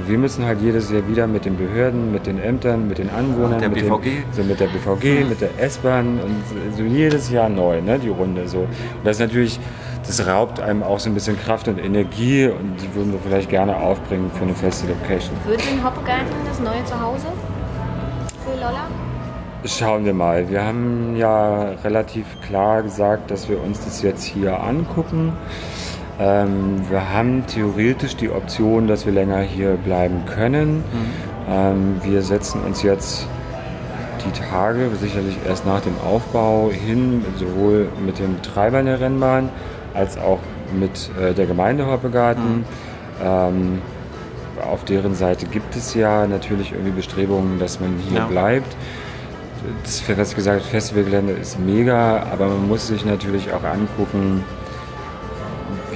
Wir 0.07 0.17
müssen 0.17 0.45
halt 0.45 0.61
jedes 0.61 0.91
Jahr 0.91 1.07
wieder 1.07 1.27
mit 1.27 1.45
den 1.45 1.57
Behörden, 1.57 2.11
mit 2.11 2.25
den 2.25 2.41
Ämtern, 2.41 2.87
mit 2.87 2.97
den 2.97 3.09
Anwohnern, 3.09 3.59
Der 3.59 3.69
mit, 3.69 3.79
BVG. 3.79 4.03
Den, 4.03 4.23
so 4.31 4.43
mit 4.43 4.59
der 4.59 4.67
BVG, 4.67 5.27
mit 5.27 5.41
der 5.41 5.49
S-Bahn 5.59 6.19
und 6.19 6.43
so 6.77 6.83
jedes 6.83 7.29
Jahr 7.29 7.49
neu, 7.49 7.81
ne? 7.81 7.99
die 7.99 8.09
Runde 8.09 8.47
so. 8.47 8.59
Und 8.59 8.67
das 9.03 9.17
ist 9.17 9.21
natürlich, 9.21 9.59
das 10.05 10.25
raubt 10.25 10.59
einem 10.59 10.83
auch 10.83 10.99
so 10.99 11.09
ein 11.09 11.13
bisschen 11.13 11.39
Kraft 11.39 11.67
und 11.67 11.77
Energie 11.79 12.47
und 12.47 12.77
die 12.81 12.95
würden 12.95 13.11
wir 13.13 13.19
vielleicht 13.19 13.49
gerne 13.49 13.77
aufbringen 13.77 14.31
für 14.33 14.43
eine 14.43 14.55
feste 14.55 14.87
Location. 14.87 15.35
Wird 15.45 15.61
in 15.71 15.83
Hoppegarten 15.83 16.27
das 16.47 16.59
neue 16.59 16.83
Zuhause 16.85 17.27
für 18.45 18.55
Lolla? 18.55 18.87
Schauen 19.65 20.05
wir 20.05 20.13
mal. 20.13 20.49
Wir 20.49 20.63
haben 20.63 21.17
ja 21.17 21.71
relativ 21.83 22.25
klar 22.47 22.81
gesagt, 22.81 23.29
dass 23.29 23.49
wir 23.49 23.61
uns 23.61 23.83
das 23.83 24.01
jetzt 24.01 24.23
hier 24.23 24.63
angucken. 24.63 25.33
Ähm, 26.19 26.81
wir 26.89 27.13
haben 27.13 27.45
theoretisch 27.47 28.15
die 28.15 28.29
Option, 28.29 28.87
dass 28.87 29.05
wir 29.05 29.13
länger 29.13 29.39
hier 29.39 29.75
bleiben 29.75 30.23
können. 30.25 30.83
Ähm, 31.49 32.01
wir 32.03 32.21
setzen 32.21 32.61
uns 32.61 32.83
jetzt 32.83 33.25
die 34.25 34.31
Tage, 34.51 34.89
sicherlich 34.99 35.37
erst 35.47 35.65
nach 35.65 35.79
dem 35.81 35.95
Aufbau 36.05 36.69
hin, 36.71 37.23
sowohl 37.37 37.87
mit 38.05 38.19
den 38.19 38.35
Betreibern 38.35 38.85
der 38.85 38.99
Rennbahn 38.99 39.49
als 39.93 40.17
auch 40.17 40.39
mit 40.77 41.09
äh, 41.19 41.33
der 41.33 41.45
Gemeinde 41.45 41.87
Hoppegarten. 41.87 42.65
Ähm, 43.23 43.81
auf 44.69 44.83
deren 44.83 45.15
Seite 45.15 45.45
gibt 45.45 45.73
es 45.77 45.93
ja 45.93 46.27
natürlich 46.27 46.73
irgendwie 46.73 46.91
Bestrebungen, 46.91 47.59
dass 47.59 47.79
man 47.79 47.95
hier 48.09 48.19
Ja. 48.19 48.25
bleibt. 48.27 48.75
Das, 49.83 50.03
was 50.17 50.29
ich 50.31 50.35
gesagt 50.35 50.63
Festivalgelände 50.63 51.33
ist 51.33 51.59
mega, 51.59 52.23
aber 52.31 52.47
man 52.47 52.67
muss 52.67 52.87
sich 52.87 53.05
natürlich 53.05 53.51
auch 53.53 53.63
angucken, 53.63 54.43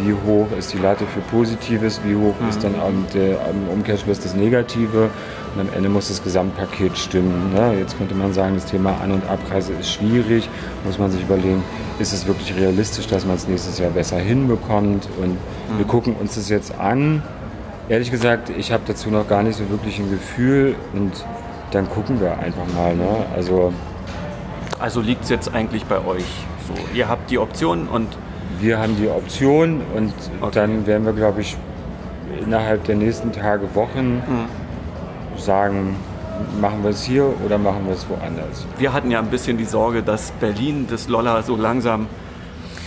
wie 0.04 0.14
hoch 0.14 0.48
ist 0.58 0.74
die 0.74 0.78
Latte 0.78 1.06
für 1.06 1.22
Positives, 1.22 2.02
wie 2.04 2.16
hoch 2.16 2.36
ist 2.50 2.64
dann 2.64 2.76
am, 2.76 3.06
der, 3.14 3.40
am 3.46 3.70
Umkehrschluss 3.72 4.20
das 4.20 4.36
Negative 4.36 5.10
und 5.56 5.62
am 5.62 5.68
Ende 5.76 5.90
muss 5.90 6.08
das 6.10 6.24
Gesamtpaket 6.24 6.98
stimmen. 6.98 7.54
Ne? 7.54 7.76
Jetzt 7.80 7.98
könnte 7.98 8.16
man 8.16 8.34
sagen, 8.34 8.56
das 8.56 8.66
Thema 8.66 9.00
An- 9.02 9.12
und 9.12 9.28
Abreise 9.30 9.74
ist 9.74 9.92
schwierig, 9.92 10.50
muss 10.86 10.98
man 10.98 11.12
sich 11.12 11.22
überlegen, 11.22 11.64
ist 12.00 12.14
es 12.14 12.28
wirklich 12.28 12.56
realistisch, 12.56 13.08
dass 13.08 13.26
man 13.26 13.36
es 13.36 13.48
nächstes 13.48 13.80
Jahr 13.80 13.92
besser 13.92 14.18
hinbekommt 14.18 15.08
und 15.22 15.38
wir 15.78 15.86
gucken 15.86 16.16
uns 16.20 16.36
das 16.36 16.50
jetzt 16.50 16.78
an. 16.80 17.24
Ehrlich 17.90 18.12
gesagt, 18.12 18.50
ich 18.50 18.72
habe 18.72 18.84
dazu 18.88 19.10
noch 19.10 19.28
gar 19.28 19.44
nicht 19.44 19.58
so 19.58 19.70
wirklich 19.70 20.00
ein 20.00 20.10
Gefühl 20.10 20.76
und 20.94 21.12
dann 21.72 21.90
gucken 21.90 22.20
wir 22.22 22.38
einfach 22.40 22.66
mal. 22.76 22.96
Ne? 22.96 23.26
Also 23.36 23.74
Also 24.80 25.02
liegt 25.02 25.24
es 25.24 25.30
jetzt 25.30 25.54
eigentlich 25.54 25.86
bei 25.86 25.98
euch. 26.06 26.26
So, 26.68 26.74
ihr 26.96 27.10
habt 27.10 27.30
die 27.30 27.38
Option 27.38 27.88
und 27.88 28.08
Wir 28.60 28.80
haben 28.80 28.96
die 28.96 29.08
Option 29.10 29.82
und 29.96 30.14
Okay. 30.42 30.52
dann 30.54 30.86
werden 30.88 31.06
wir, 31.06 31.14
glaube 31.14 31.42
ich, 31.42 31.58
innerhalb 32.46 32.84
der 32.86 32.96
nächsten 32.96 33.32
Tage, 33.32 33.64
Wochen 33.76 34.22
sagen, 35.38 35.96
machen 36.60 36.84
wir 36.84 36.92
es 36.92 37.04
hier 37.04 37.26
oder 37.46 37.58
machen 37.58 37.86
wir 37.86 37.94
es 37.94 38.08
woanders. 38.10 38.66
wir 38.78 38.94
hatten 38.94 39.12
ja 39.12 39.20
ein 39.20 39.28
bisschen 39.28 39.58
die 39.58 39.66
Sorge, 39.66 40.02
dass 40.04 40.32
Berlin 40.32 40.88
das 40.90 41.08
Lolla 41.08 41.42
so 41.42 41.56
langsam 41.56 42.08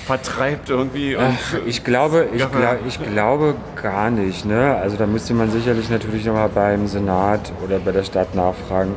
vertreibt 0.07 0.71
irgendwie. 0.71 1.17
Ach, 1.17 1.33
ich 1.67 1.83
glaube, 1.83 2.29
ich, 2.33 2.39
glaub, 2.51 2.79
ich 2.87 3.03
glaube 3.03 3.55
gar 3.81 4.11
nicht. 4.11 4.45
Ne? 4.45 4.77
Also 4.77 4.97
da 4.97 5.07
müsste 5.07 5.35
man 5.35 5.51
sicherlich 5.51 5.91
natürlich 5.91 6.25
nochmal 6.25 6.49
beim 6.49 6.87
Senat 6.87 7.53
oder 7.65 7.79
bei 7.81 7.91
der 7.93 8.05
Stadt 8.05 8.35
nachfragen. 8.35 8.95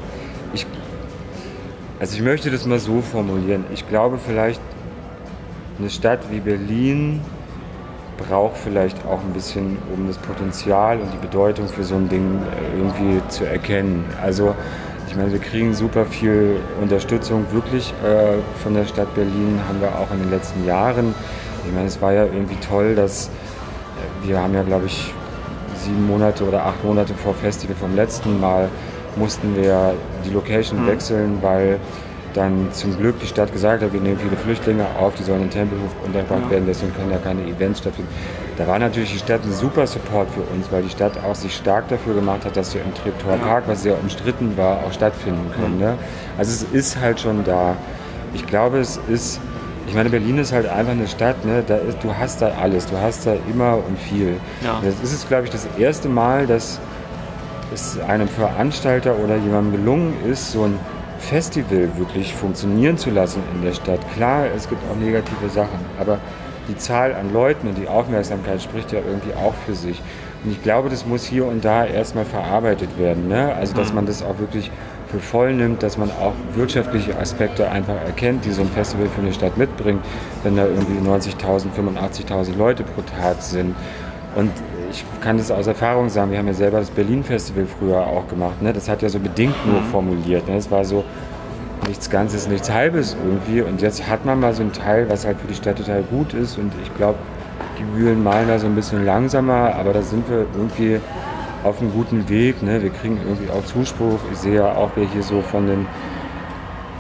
Ich, 0.53 0.67
also 1.99 2.15
ich 2.15 2.21
möchte 2.21 2.51
das 2.51 2.65
mal 2.65 2.79
so 2.79 3.01
formulieren. 3.01 3.65
Ich 3.73 3.87
glaube 3.89 4.19
vielleicht, 4.23 4.61
eine 5.79 5.89
Stadt 5.89 6.19
wie 6.29 6.39
Berlin 6.39 7.21
braucht 8.17 8.57
vielleicht 8.57 8.97
auch 9.05 9.21
ein 9.21 9.31
bisschen, 9.33 9.77
um 9.95 10.07
das 10.07 10.17
Potenzial 10.17 10.99
und 10.99 11.07
die 11.13 11.17
Bedeutung 11.17 11.67
für 11.67 11.83
so 11.83 11.95
ein 11.95 12.09
Ding 12.09 12.41
äh, 12.41 12.77
irgendwie 12.77 13.25
zu 13.29 13.45
erkennen. 13.45 14.03
Also 14.21 14.53
ich 15.07 15.15
meine, 15.15 15.31
wir 15.31 15.39
kriegen 15.39 15.73
super 15.73 16.05
viel 16.05 16.57
Unterstützung 16.81 17.45
wirklich 17.51 17.93
äh, 18.03 18.39
von 18.61 18.73
der 18.73 18.85
Stadt 18.85 19.13
Berlin, 19.15 19.59
haben 19.67 19.79
wir 19.79 19.87
auch 19.97 20.11
in 20.11 20.19
den 20.19 20.29
letzten 20.29 20.65
Jahren. 20.65 21.15
Ich 21.65 21.73
meine, 21.73 21.87
es 21.87 22.01
war 22.01 22.11
ja 22.11 22.25
irgendwie 22.25 22.57
toll, 22.57 22.95
dass 22.95 23.27
äh, 23.27 24.27
wir 24.27 24.39
haben 24.39 24.53
ja, 24.53 24.63
glaube 24.63 24.87
ich, 24.87 25.13
sieben 25.77 26.05
Monate 26.05 26.43
oder 26.43 26.65
acht 26.65 26.83
Monate 26.83 27.13
vor 27.13 27.33
Festival 27.33 27.75
vom 27.77 27.95
letzten 27.95 28.39
Mal 28.41 28.67
mussten 29.15 29.55
wir 29.55 29.93
die 30.25 30.29
Location 30.29 30.85
wechseln, 30.85 31.39
weil 31.41 31.79
dann 32.33 32.67
zum 32.71 32.97
Glück 32.97 33.19
die 33.19 33.27
Stadt 33.27 33.51
gesagt 33.51 33.83
hat, 33.83 33.93
wir 33.93 33.99
nehmen 33.99 34.19
viele 34.19 34.35
Flüchtlinge 34.35 34.85
auf, 34.99 35.15
die 35.15 35.23
sollen 35.23 35.43
in 35.43 35.49
Tempelhof 35.49 35.89
untergebracht 36.05 36.49
werden, 36.49 36.65
deswegen 36.67 36.93
können 36.93 37.11
ja 37.11 37.17
keine 37.17 37.43
Events 37.43 37.79
stattfinden. 37.79 38.11
Da 38.57 38.67
war 38.67 38.77
natürlich 38.77 39.13
die 39.13 39.19
Stadt 39.19 39.41
ein 39.43 39.53
super 39.53 39.87
Support 39.87 40.29
für 40.31 40.41
uns, 40.53 40.71
weil 40.71 40.83
die 40.83 40.89
Stadt 40.89 41.13
auch 41.23 41.35
sich 41.35 41.55
stark 41.55 41.87
dafür 41.87 42.13
gemacht 42.13 42.45
hat, 42.45 42.57
dass 42.57 42.73
wir 42.73 42.81
im 42.81 42.93
Treptower 42.93 43.37
Park, 43.37 43.63
was 43.67 43.83
sehr 43.83 43.97
umstritten 43.99 44.57
war, 44.57 44.83
auch 44.83 44.91
stattfinden 44.91 45.49
können. 45.55 45.79
Ne? 45.79 45.95
Also 46.37 46.51
es 46.51 46.73
ist 46.73 46.99
halt 46.99 47.19
schon 47.19 47.43
da. 47.45 47.75
Ich 48.33 48.45
glaube, 48.45 48.79
es 48.79 48.99
ist, 49.09 49.39
ich 49.87 49.95
meine, 49.95 50.09
Berlin 50.09 50.37
ist 50.37 50.51
halt 50.51 50.67
einfach 50.67 50.91
eine 50.91 51.07
Stadt, 51.07 51.45
ne? 51.45 51.63
da 51.65 51.77
ist, 51.77 52.03
du 52.03 52.13
hast 52.13 52.41
da 52.41 52.51
alles, 52.61 52.85
du 52.87 52.97
hast 52.97 53.25
da 53.25 53.35
immer 53.49 53.75
und 53.75 53.97
viel. 53.97 54.35
Ja. 54.63 54.81
Das 54.83 54.95
ist 54.95 55.13
es, 55.13 55.27
glaube 55.27 55.45
ich, 55.45 55.51
das 55.51 55.67
erste 55.77 56.09
Mal, 56.09 56.45
dass 56.45 56.79
es 57.73 57.99
einem 57.99 58.27
Veranstalter 58.27 59.15
oder 59.23 59.37
jemandem 59.37 59.79
gelungen 59.79 60.13
ist, 60.29 60.51
so 60.51 60.63
ein 60.63 60.77
Festival 61.19 61.89
wirklich 61.97 62.33
funktionieren 62.33 62.97
zu 62.97 63.11
lassen 63.11 63.43
in 63.53 63.63
der 63.63 63.73
Stadt. 63.73 63.99
Klar, 64.15 64.45
es 64.55 64.67
gibt 64.67 64.81
auch 64.89 64.95
negative 64.95 65.49
Sachen, 65.49 65.79
aber 65.99 66.19
die 66.67 66.77
Zahl 66.77 67.13
an 67.13 67.33
Leuten 67.33 67.67
und 67.67 67.77
die 67.77 67.87
Aufmerksamkeit 67.87 68.61
spricht 68.61 68.91
ja 68.91 68.99
irgendwie 68.99 69.33
auch 69.33 69.53
für 69.65 69.73
sich. 69.73 70.01
Und 70.43 70.51
ich 70.51 70.63
glaube, 70.63 70.89
das 70.89 71.05
muss 71.05 71.25
hier 71.25 71.45
und 71.45 71.65
da 71.65 71.85
erstmal 71.85 72.25
verarbeitet 72.25 72.97
werden. 72.97 73.27
Ne? 73.27 73.53
Also, 73.53 73.75
dass 73.75 73.91
man 73.93 74.05
das 74.05 74.23
auch 74.23 74.39
wirklich 74.39 74.71
für 75.09 75.19
voll 75.19 75.53
nimmt, 75.53 75.83
dass 75.83 75.97
man 75.97 76.09
auch 76.11 76.33
wirtschaftliche 76.53 77.17
Aspekte 77.17 77.69
einfach 77.69 77.95
erkennt, 77.95 78.45
die 78.45 78.51
so 78.51 78.61
ein 78.61 78.69
Festival 78.69 79.07
für 79.07 79.21
eine 79.21 79.33
Stadt 79.33 79.57
mitbringt, 79.57 80.01
wenn 80.43 80.55
da 80.55 80.65
irgendwie 80.65 81.05
90.000, 81.07 81.67
85.000 81.75 82.55
Leute 82.57 82.83
pro 82.83 83.01
Tag 83.01 83.41
sind. 83.41 83.75
Und 84.35 84.51
ich 84.91 85.03
kann 85.21 85.37
das 85.37 85.51
aus 85.51 85.67
Erfahrung 85.67 86.09
sagen, 86.09 86.31
wir 86.31 86.37
haben 86.37 86.47
ja 86.47 86.53
selber 86.53 86.79
das 86.79 86.89
Berlin-Festival 86.89 87.65
früher 87.65 88.05
auch 88.05 88.27
gemacht. 88.27 88.61
Ne? 88.61 88.73
Das 88.73 88.89
hat 88.89 89.01
ja 89.01 89.09
so 89.09 89.19
bedingt 89.19 89.55
nur 89.65 89.81
formuliert. 89.83 90.47
Ne? 90.47 90.55
Es 90.55 90.69
war 90.71 90.83
so 90.85 91.03
nichts 91.87 92.09
Ganzes, 92.09 92.47
nichts 92.47 92.71
Halbes 92.71 93.15
irgendwie. 93.25 93.61
Und 93.61 93.81
jetzt 93.81 94.07
hat 94.07 94.25
man 94.25 94.39
mal 94.39 94.53
so 94.53 94.63
einen 94.63 94.73
Teil, 94.73 95.09
was 95.09 95.25
halt 95.25 95.39
für 95.39 95.47
die 95.47 95.55
Stadt 95.55 95.77
total 95.77 96.03
gut 96.03 96.33
ist. 96.33 96.57
Und 96.57 96.71
ich 96.83 96.95
glaube, 96.95 97.17
die 97.77 97.83
Mühlen 97.83 98.23
malen 98.23 98.47
da 98.47 98.59
so 98.59 98.67
ein 98.67 98.75
bisschen 98.75 99.05
langsamer, 99.05 99.75
aber 99.75 99.93
da 99.93 100.01
sind 100.01 100.29
wir 100.29 100.45
irgendwie 100.55 100.99
auf 101.63 101.81
einem 101.81 101.91
guten 101.91 102.27
Weg. 102.29 102.61
Ne? 102.63 102.81
Wir 102.81 102.89
kriegen 102.89 103.17
irgendwie 103.25 103.51
auch 103.51 103.63
Zuspruch. 103.65 104.19
Ich 104.31 104.39
sehe 104.39 104.55
ja 104.55 104.73
auch, 104.73 104.91
wer 104.95 105.07
hier 105.07 105.23
so 105.23 105.41
von 105.41 105.67
den 105.67 105.87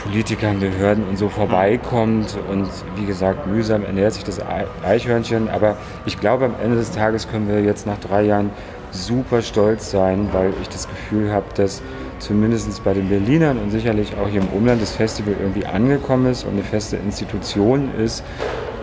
Politikern, 0.03 0.59
Behörden 0.59 1.03
und 1.07 1.17
so 1.17 1.29
vorbeikommt. 1.29 2.37
Und 2.49 2.67
wie 2.95 3.05
gesagt, 3.05 3.47
mühsam 3.47 3.83
ernährt 3.85 4.13
sich 4.13 4.23
das 4.23 4.39
Ei- 4.41 4.65
Eichhörnchen. 4.83 5.49
Aber 5.49 5.77
ich 6.05 6.19
glaube, 6.19 6.45
am 6.45 6.55
Ende 6.63 6.77
des 6.77 6.91
Tages 6.91 7.27
können 7.29 7.47
wir 7.47 7.61
jetzt 7.61 7.85
nach 7.85 7.97
drei 7.99 8.23
Jahren 8.23 8.49
super 8.91 9.41
stolz 9.41 9.91
sein, 9.91 10.29
weil 10.31 10.53
ich 10.61 10.69
das 10.69 10.87
Gefühl 10.87 11.31
habe, 11.31 11.45
dass 11.55 11.81
zumindest 12.17 12.83
bei 12.83 12.93
den 12.93 13.07
Berlinern 13.09 13.57
und 13.59 13.71
sicherlich 13.71 14.13
auch 14.17 14.27
hier 14.27 14.41
im 14.41 14.47
Umland 14.49 14.81
das 14.81 14.91
Festival 14.91 15.35
irgendwie 15.39 15.65
angekommen 15.65 16.25
ist 16.31 16.43
und 16.43 16.53
eine 16.53 16.63
feste 16.63 16.97
Institution 16.97 17.91
ist. 17.97 18.23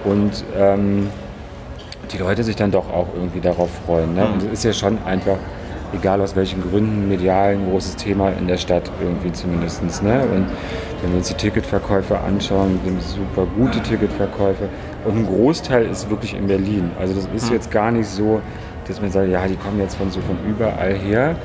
Und 0.05 0.44
ähm, 0.57 1.09
die 2.12 2.18
Leute 2.18 2.44
sich 2.44 2.55
dann 2.55 2.70
doch 2.70 2.88
auch 2.92 3.09
irgendwie 3.16 3.40
darauf 3.40 3.68
freuen. 3.85 4.14
Ne? 4.14 4.24
Und 4.26 4.42
es 4.44 4.52
ist 4.52 4.64
ja 4.64 4.72
schon 4.72 4.98
einfach, 5.05 5.38
egal 5.92 6.20
aus 6.20 6.37
welchen 6.37 6.62
Gründen, 6.62 7.09
medial 7.09 7.55
ein 7.55 7.70
großes 7.70 7.96
Thema 7.96 8.31
in 8.31 8.46
der 8.46 8.57
Stadt 8.57 8.90
irgendwie 9.01 9.33
zumindest. 9.33 9.83
Ne? 10.03 10.22
Und 10.22 10.46
wenn 11.03 11.11
wir 11.11 11.18
uns 11.18 11.29
die 11.29 11.35
Ticketverkäufe 11.35 12.18
anschauen, 12.18 12.81
sind 12.85 13.03
super 13.03 13.46
gute 13.57 13.81
Ticketverkäufe. 13.81 14.68
Und 15.05 15.18
ein 15.18 15.27
Großteil 15.27 15.87
ist 15.87 16.11
wirklich 16.11 16.35
in 16.35 16.46
Berlin. 16.46 16.90
Also 16.99 17.14
das 17.14 17.29
ist 17.35 17.51
jetzt 17.51 17.70
gar 17.70 17.90
nicht 17.90 18.09
so, 18.09 18.40
dass 18.87 19.01
man 19.01 19.11
sagt, 19.11 19.29
ja, 19.29 19.46
die 19.46 19.57
kommen 19.57 19.81
jetzt 19.81 19.96
von 19.96 20.11
so 20.11 20.20
von 20.20 20.37
überall 20.49 20.94
her. 20.94 21.37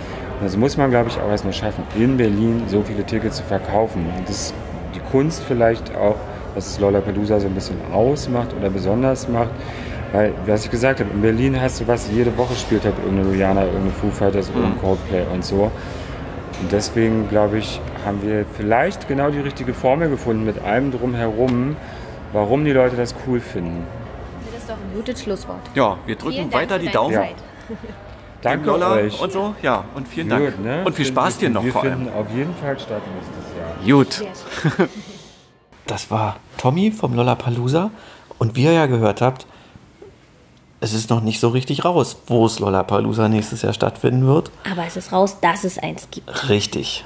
Das 0.41 0.58
muss 0.58 0.75
man, 0.77 0.89
glaube 0.89 1.10
ich, 1.10 1.19
auch 1.19 1.30
erstmal 1.30 1.54
schaffen, 1.54 1.84
in 1.95 2.17
Berlin 2.17 2.63
so 2.67 2.82
viele 2.82 3.04
Tickets 3.04 3.38
zu 3.38 3.43
verkaufen. 3.43 4.06
Und 4.17 4.27
das 4.27 4.38
ist 4.47 4.54
die 4.95 4.99
Kunst 5.12 5.43
vielleicht 5.47 5.95
auch, 5.95 6.15
was 6.56 6.80
Lollapalooza 6.80 7.39
so 7.39 7.47
ein 7.47 7.54
bisschen 7.54 7.77
ausmacht 7.93 8.49
oder 8.60 8.69
besonders 8.69 9.30
macht. 9.30 9.51
Weil, 10.12 10.34
was 10.45 10.65
ich 10.65 10.71
gesagt 10.71 11.00
habe, 11.00 11.10
in 11.12 11.21
Berlin 11.21 11.60
hast 11.60 11.80
du 11.80 11.88
was, 11.88 12.10
jede 12.12 12.36
Woche 12.38 12.54
spielt 12.56 12.84
halt 12.84 12.95
irgendeine 13.04 13.32
Rihanna, 13.32 13.63
irgendeine 13.63 13.91
Foo 13.91 14.10
Fighters, 14.12 14.50
irgendein 14.50 14.80
Coldplay 14.82 15.24
und 15.34 15.43
so. 15.45 15.71
Und 16.62 16.71
deswegen, 16.71 17.30
glaube 17.30 17.60
ich, 17.60 17.80
haben 18.06 18.21
wir 18.21 18.45
vielleicht 18.58 19.08
genau 19.08 19.30
die 19.32 19.39
richtige 19.39 19.74
Formel 19.74 20.10
gefunden 20.10 20.43
mit 20.43 20.62
allem 20.63 20.91
drumherum, 20.91 21.78
warum 22.34 22.65
die 22.65 22.71
Leute 22.74 22.97
das 22.97 23.15
cool 23.26 23.39
finden. 23.39 23.86
Das 24.52 24.62
ist 24.62 24.69
doch 24.69 24.76
ein 24.76 24.93
gutes 24.95 25.24
Schlusswort. 25.24 25.62
ja, 25.76 25.97
wir 26.06 26.15
drücken 26.15 26.38
Dank 26.50 26.54
weiter 26.54 26.78
die 26.78 26.89
Daumen. 26.89 27.13
Zeit. 27.13 27.36
Danke 28.41 28.65
Lolla 28.67 28.93
euch. 28.93 29.21
und 29.21 29.32
so. 29.32 29.56
Ja, 29.62 29.86
und 29.95 30.08
vielen 30.08 30.28
Dank. 30.28 30.56
Gut, 30.56 30.65
ne? 30.65 30.84
Und 30.84 30.93
viel 30.95 31.06
Spaß 31.06 31.38
dir 31.38 31.50
noch 31.52 31.63
Wir 31.63 31.71
vor 31.71 31.84
allem. 31.84 31.93
finden 31.93 32.13
auf 32.13 32.26
jeden 32.36 32.56
Fall 32.56 32.78
statt 32.80 33.02
nächstes 33.15 33.45
Jahr. 33.58 33.97
Gut. 33.97 34.89
Das 35.88 36.10
war 36.10 36.38
Tommy 36.58 36.91
vom 36.91 37.13
Lollapalooza. 37.15 37.91
Und 38.38 38.56
wie 38.56 38.63
ihr 38.63 38.71
ja 38.71 38.86
gehört 38.86 39.19
habt, 39.21 39.45
es 40.82 40.94
ist 40.94 41.10
noch 41.12 41.22
nicht 41.22 41.39
so 41.39 41.50
richtig 41.50 41.86
raus, 41.86 42.17
wo 42.28 42.46
es 42.46 42.60
Lollapalooza 42.60 43.30
nächstes 43.30 43.62
Jahr 43.62 43.72
stattfinden 43.74 44.26
wird. 44.26 44.52
Aber 44.70 44.86
es 44.86 44.98
ist 44.98 45.12
raus, 45.13 45.38
dass 45.39 45.63
es 45.63 45.78
eins 45.78 46.08
gibt. 46.12 46.50
Richtig. 46.50 47.06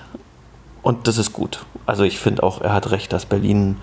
Und 0.81 1.07
das 1.07 1.17
ist 1.17 1.33
gut. 1.33 1.65
Also 1.85 2.03
ich 2.03 2.17
finde 2.17 2.43
auch, 2.43 2.61
er 2.61 2.73
hat 2.73 2.91
recht, 2.91 3.11
dass 3.11 3.25
Berlin 3.25 3.77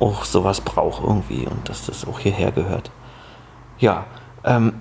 auch 0.00 0.24
sowas 0.24 0.60
braucht 0.60 1.02
irgendwie 1.02 1.46
und 1.46 1.68
dass 1.68 1.86
das 1.86 2.06
auch 2.06 2.18
hierher 2.18 2.50
gehört. 2.50 2.90
Ja, 3.78 4.06
ähm, 4.44 4.80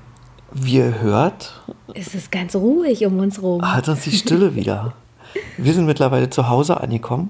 wie 0.52 0.78
ihr 0.78 1.00
hört, 1.02 1.62
Es 1.94 2.16
ist 2.16 2.32
ganz 2.32 2.56
ruhig 2.56 3.06
um 3.06 3.20
uns 3.20 3.42
rum. 3.42 3.62
hat 3.62 3.88
uns 3.90 4.02
die 4.02 4.12
Stille 4.12 4.56
wieder. 4.56 4.94
Wir 5.58 5.74
sind 5.74 5.86
mittlerweile 5.86 6.30
zu 6.30 6.50
Hause 6.50 6.80
angekommen. 6.82 7.30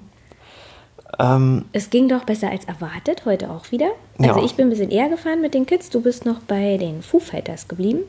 Ähm, 1.19 1.65
Es 1.73 1.89
ging 1.89 2.09
doch 2.09 2.23
besser 2.25 2.49
als 2.49 2.65
erwartet, 2.65 3.23
heute 3.25 3.49
auch 3.49 3.71
wieder. 3.71 3.89
Also 4.19 4.39
Ja. 4.39 4.45
ich 4.45 4.55
bin 4.55 4.67
ein 4.67 4.69
bisschen 4.69 4.91
eher 4.91 5.09
gefahren 5.09 5.41
mit 5.41 5.53
den 5.53 5.65
Kids, 5.65 5.89
du 5.89 6.01
bist 6.01 6.25
noch 6.25 6.39
bei 6.39 6.77
den 6.77 7.01
Foo 7.01 7.19
Fighters 7.19 7.67
geblieben. 7.67 7.99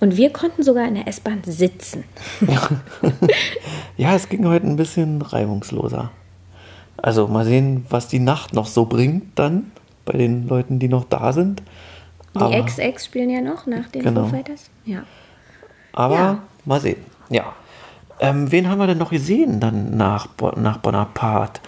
Und 0.00 0.16
wir 0.16 0.30
konnten 0.30 0.62
sogar 0.64 0.88
in 0.88 0.94
der 0.96 1.06
S-Bahn 1.06 1.42
sitzen. 1.44 2.02
ja, 3.96 4.14
es 4.14 4.28
ging 4.28 4.46
heute 4.48 4.66
ein 4.66 4.76
bisschen 4.76 5.22
reibungsloser. 5.22 6.10
Also 6.96 7.28
mal 7.28 7.44
sehen, 7.44 7.86
was 7.88 8.08
die 8.08 8.18
Nacht 8.18 8.52
noch 8.54 8.66
so 8.66 8.86
bringt 8.86 9.38
dann 9.38 9.70
bei 10.04 10.14
den 10.18 10.48
Leuten, 10.48 10.78
die 10.78 10.88
noch 10.88 11.04
da 11.04 11.32
sind. 11.32 11.62
Die 12.34 12.40
Aber- 12.40 12.52
Ex-Ex 12.54 13.04
spielen 13.06 13.30
ja 13.30 13.40
noch 13.40 13.66
nach 13.66 13.88
den 13.88 14.02
Genau. 14.02 14.24
Foo 14.24 14.30
Fighters. 14.30 14.70
Ja. 14.84 15.02
Aber 15.92 16.14
Ja. 16.14 16.38
mal 16.64 16.80
sehen. 16.80 17.04
Ja. 17.28 17.52
Ähm, 18.20 18.50
wen 18.50 18.68
haben 18.68 18.78
wir 18.78 18.86
denn 18.86 18.98
noch 18.98 19.10
gesehen 19.10 19.60
dann 19.60 19.96
nach, 19.96 20.28
nach 20.56 20.78
Bonaparte? 20.78 21.60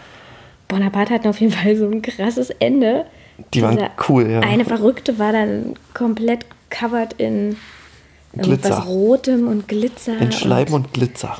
Bonaparte 0.75 1.15
hat 1.15 1.27
auf 1.27 1.41
jeden 1.41 1.53
Fall 1.53 1.77
so 1.77 1.87
ein 1.89 2.03
krasses 2.03 2.51
Ende. 2.51 3.07
Die 3.53 3.63
waren 3.63 3.77
Dieser 3.77 3.91
cool, 4.09 4.29
ja. 4.29 4.41
Eine 4.41 4.65
Verrückte 4.65 5.19
war 5.21 5.33
dann 5.33 5.75
komplett 5.95 6.47
covered 6.71 7.13
in 7.15 7.57
Glitzer. 8.33 8.81
Rotem 8.81 9.47
und 9.47 9.69
Glitzer. 9.69 10.19
In 10.19 10.33
Schleim 10.33 10.67
und, 10.69 10.87
und 10.87 10.93
Glitzer. 10.93 11.37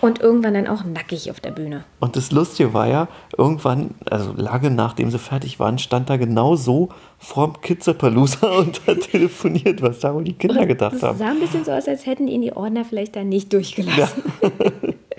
und 0.00 0.20
irgendwann 0.20 0.54
dann 0.54 0.66
auch 0.68 0.84
nackig 0.84 1.30
auf 1.30 1.40
der 1.40 1.50
Bühne. 1.50 1.84
Und 2.00 2.16
das 2.16 2.32
Lustige 2.32 2.72
war 2.72 2.86
ja, 2.88 3.08
irgendwann, 3.36 3.90
also 4.10 4.32
lange 4.36 4.70
nachdem 4.70 5.10
sie 5.10 5.18
fertig 5.18 5.60
waren, 5.60 5.78
stand 5.78 6.08
da 6.08 6.16
genau 6.16 6.56
so 6.56 6.88
vorm 7.18 7.60
Kitzerpalooza 7.60 8.46
und 8.58 8.80
hat 8.86 9.00
telefoniert, 9.10 9.82
was 9.82 10.00
da 10.00 10.14
wohl 10.14 10.24
die 10.24 10.32
Kinder 10.32 10.64
gedacht 10.64 10.94
Das 10.94 11.02
haben. 11.02 11.18
sah 11.18 11.28
ein 11.28 11.40
bisschen 11.40 11.64
so 11.66 11.72
aus, 11.72 11.86
als 11.86 12.06
hätten 12.06 12.26
ihn 12.26 12.40
die 12.40 12.52
Ordner 12.56 12.86
vielleicht 12.86 13.16
da 13.16 13.22
nicht 13.24 13.52
durchgelassen. 13.52 14.22
Ja. 14.42 14.48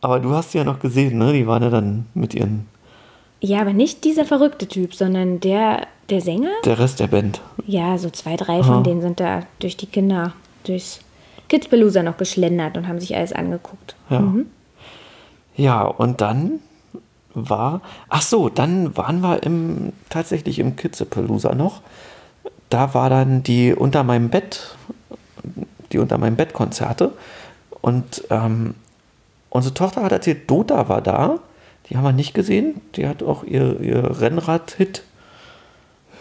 Aber 0.00 0.20
du 0.20 0.30
hast 0.32 0.52
sie 0.52 0.58
ja 0.58 0.64
noch 0.64 0.80
gesehen, 0.80 1.18
ne? 1.18 1.32
Die 1.32 1.46
waren 1.46 1.62
ja 1.62 1.70
dann 1.70 2.06
mit 2.14 2.34
ihren, 2.34 2.66
ja, 3.44 3.60
aber 3.60 3.72
nicht 3.72 4.04
dieser 4.04 4.24
verrückte 4.24 4.68
Typ, 4.68 4.94
sondern 4.94 5.40
der, 5.40 5.88
der 6.10 6.20
Sänger. 6.20 6.52
der 6.64 6.78
Rest 6.78 7.00
der 7.00 7.08
Band. 7.08 7.40
Ja, 7.66 7.98
so 7.98 8.08
zwei, 8.08 8.36
drei 8.36 8.62
von 8.62 8.84
denen 8.84 9.02
sind 9.02 9.18
da 9.18 9.42
durch 9.58 9.76
die 9.76 9.86
Kinder, 9.86 10.32
durchs 10.62 11.00
Kitzbelooser 11.48 12.04
noch 12.04 12.16
geschlendert 12.16 12.76
und 12.76 12.86
haben 12.86 13.00
sich 13.00 13.16
alles 13.16 13.32
angeguckt. 13.32 13.96
Ja. 14.10 14.32
Ja, 15.56 15.82
und 15.82 16.20
dann 16.20 16.60
war, 17.34 17.82
ach 18.08 18.22
so, 18.22 18.48
dann 18.48 18.96
waren 18.96 19.20
wir 19.22 19.42
im, 19.42 19.92
tatsächlich 20.08 20.60
im 20.60 20.76
Kitzepalooza 20.76 21.54
noch. 21.56 21.82
Da 22.70 22.94
war 22.94 23.10
dann 23.10 23.42
die 23.42 23.74
unter 23.74 24.04
meinem 24.04 24.30
Bett, 24.30 24.76
die 25.90 25.98
unter 25.98 26.16
meinem 26.16 26.36
Bett 26.36 26.52
Konzerte. 26.52 27.12
Und 27.80 28.24
ähm, 28.30 28.76
unsere 29.52 29.74
Tochter 29.74 30.02
hat 30.02 30.12
erzählt, 30.12 30.50
Dota 30.50 30.88
war 30.88 31.00
da. 31.02 31.38
Die 31.88 31.96
haben 31.96 32.04
wir 32.04 32.12
nicht 32.12 32.34
gesehen. 32.34 32.80
Die 32.96 33.06
hat 33.06 33.22
auch 33.22 33.44
ihr, 33.44 33.80
ihr 33.80 34.20
Rennrad-Hit 34.20 35.02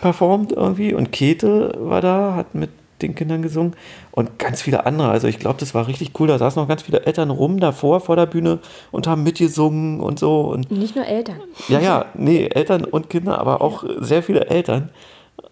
performt 0.02 0.52
irgendwie. 0.52 0.94
Und 0.94 1.12
Käthe 1.12 1.74
war 1.80 2.02
da, 2.02 2.36
hat 2.36 2.56
mit 2.56 2.70
den 3.02 3.15
Kindern 3.15 3.41
gesungen. 3.41 3.74
Und 4.12 4.38
ganz 4.38 4.62
viele 4.62 4.86
andere. 4.86 5.10
Also 5.10 5.28
ich 5.28 5.39
glaube, 5.39 5.60
das 5.60 5.74
war 5.74 5.88
richtig 5.88 6.20
cool. 6.20 6.28
Da 6.28 6.38
saßen 6.38 6.62
noch 6.62 6.67
ganz 6.67 6.82
viele 6.84 7.06
Eltern 7.06 7.30
rum 7.30 7.60
davor 7.60 8.00
vor 8.02 8.15
der 8.15 8.26
Bühne 8.26 8.60
und 8.91 9.08
haben 9.08 9.24
mitgesungen 9.24 10.00
und 10.02 10.20
so. 10.20 10.41
Und 10.41 10.70
Nicht 10.72 10.96
nur 10.96 11.06
Eltern. 11.06 11.38
ja, 11.67 11.80
ja, 11.80 12.06
nee, 12.13 12.46
Eltern 12.48 12.84
und 12.84 13.10
Kinder, 13.10 13.39
aber 13.39 13.62
auch 13.62 13.84
sehr 14.00 14.22
viele 14.24 14.48
Eltern. 14.48 14.89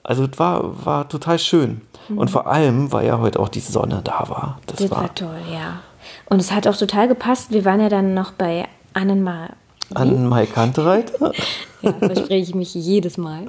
Also 0.03 0.25
es 0.25 0.37
war, 0.39 0.85
war 0.85 1.07
total 1.09 1.39
schön. 1.39 1.81
Und 2.15 2.29
vor 2.31 2.47
allem, 2.47 2.91
weil 2.91 3.05
ja 3.05 3.19
heute 3.19 3.39
auch 3.39 3.49
die 3.49 3.59
Sonne 3.59 4.01
da 4.03 4.25
war. 4.27 4.59
Das, 4.65 4.77
Das 4.77 4.91
war 4.91 5.01
war 5.03 5.15
toll, 5.15 5.39
ja. 5.53 5.81
Und 6.29 6.39
es 6.39 6.51
hat 6.51 6.67
auch 6.67 6.77
total 6.77 7.07
gepasst. 7.07 7.51
Wir 7.51 7.65
waren 7.65 7.81
ja 7.81 7.89
dann 7.89 8.13
noch 8.13 8.31
bei 8.31 8.67
Annenmar. 8.93 9.49
an 9.95 10.27
Mai 10.27 10.45
Kantereit. 10.45 11.11
Ja, 11.81 11.93
verspreche 11.93 12.49
ich 12.49 12.55
mich 12.55 12.73
jedes 12.73 13.17
Mal. 13.17 13.45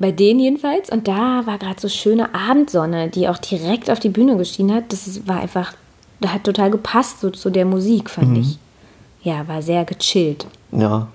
Bei 0.00 0.10
denen 0.10 0.40
jedenfalls. 0.40 0.90
Und 0.90 1.06
da 1.06 1.46
war 1.46 1.56
gerade 1.56 1.80
so 1.80 1.88
schöne 1.88 2.34
Abendsonne, 2.34 3.08
die 3.10 3.28
auch 3.28 3.38
direkt 3.38 3.88
auf 3.90 4.00
die 4.00 4.08
Bühne 4.08 4.36
geschienen 4.36 4.74
hat. 4.74 4.92
Das 4.92 5.24
war 5.28 5.38
einfach, 5.38 5.72
da 6.20 6.30
hat 6.32 6.42
total 6.42 6.72
gepasst 6.72 7.20
so 7.20 7.30
zu 7.30 7.48
der 7.48 7.64
Musik, 7.64 8.10
fand 8.10 8.38
ich. 8.38 8.58
Ja, 9.22 9.46
war 9.46 9.62
sehr 9.62 9.84
gechillt. 9.84 10.46
Ja. 10.72 11.06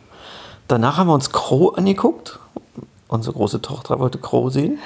Danach 0.70 0.96
haben 0.96 1.08
wir 1.08 1.14
uns 1.14 1.30
Crow 1.32 1.78
angeguckt. 1.78 2.40
Unsere 3.08 3.36
große 3.36 3.62
Tochter 3.62 4.00
wollte 4.00 4.18
Crow 4.18 4.52
sehen. 4.52 4.80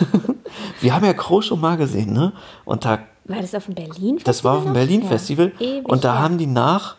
wir 0.80 0.94
haben 0.94 1.04
ja 1.04 1.12
Crow 1.12 1.42
schon 1.42 1.60
mal 1.60 1.76
gesehen, 1.76 2.12
ne? 2.12 2.32
Und 2.64 2.84
da 2.84 3.00
War 3.26 3.40
das 3.40 3.54
auf 3.54 3.66
dem 3.66 3.74
Berlin-Festival? 3.74 4.24
Das 4.24 4.44
war 4.44 4.58
auf 4.58 4.64
dem? 4.64 4.72
Berlin-Festival. 4.72 5.52
Ja, 5.60 5.80
und 5.84 6.04
da 6.04 6.18
haben 6.18 6.36
die 6.36 6.48
nach, 6.48 6.96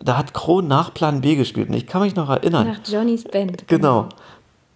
da 0.00 0.16
hat 0.16 0.34
Crow 0.34 0.62
nach 0.62 0.92
Plan 0.92 1.20
B 1.20 1.36
gespielt. 1.36 1.68
Und 1.68 1.74
ich 1.74 1.86
kann 1.86 2.02
mich 2.02 2.16
noch 2.16 2.28
erinnern. 2.28 2.66
Nach 2.66 2.80
Johnnys 2.86 3.24
Band. 3.24 3.68
Genau. 3.68 4.08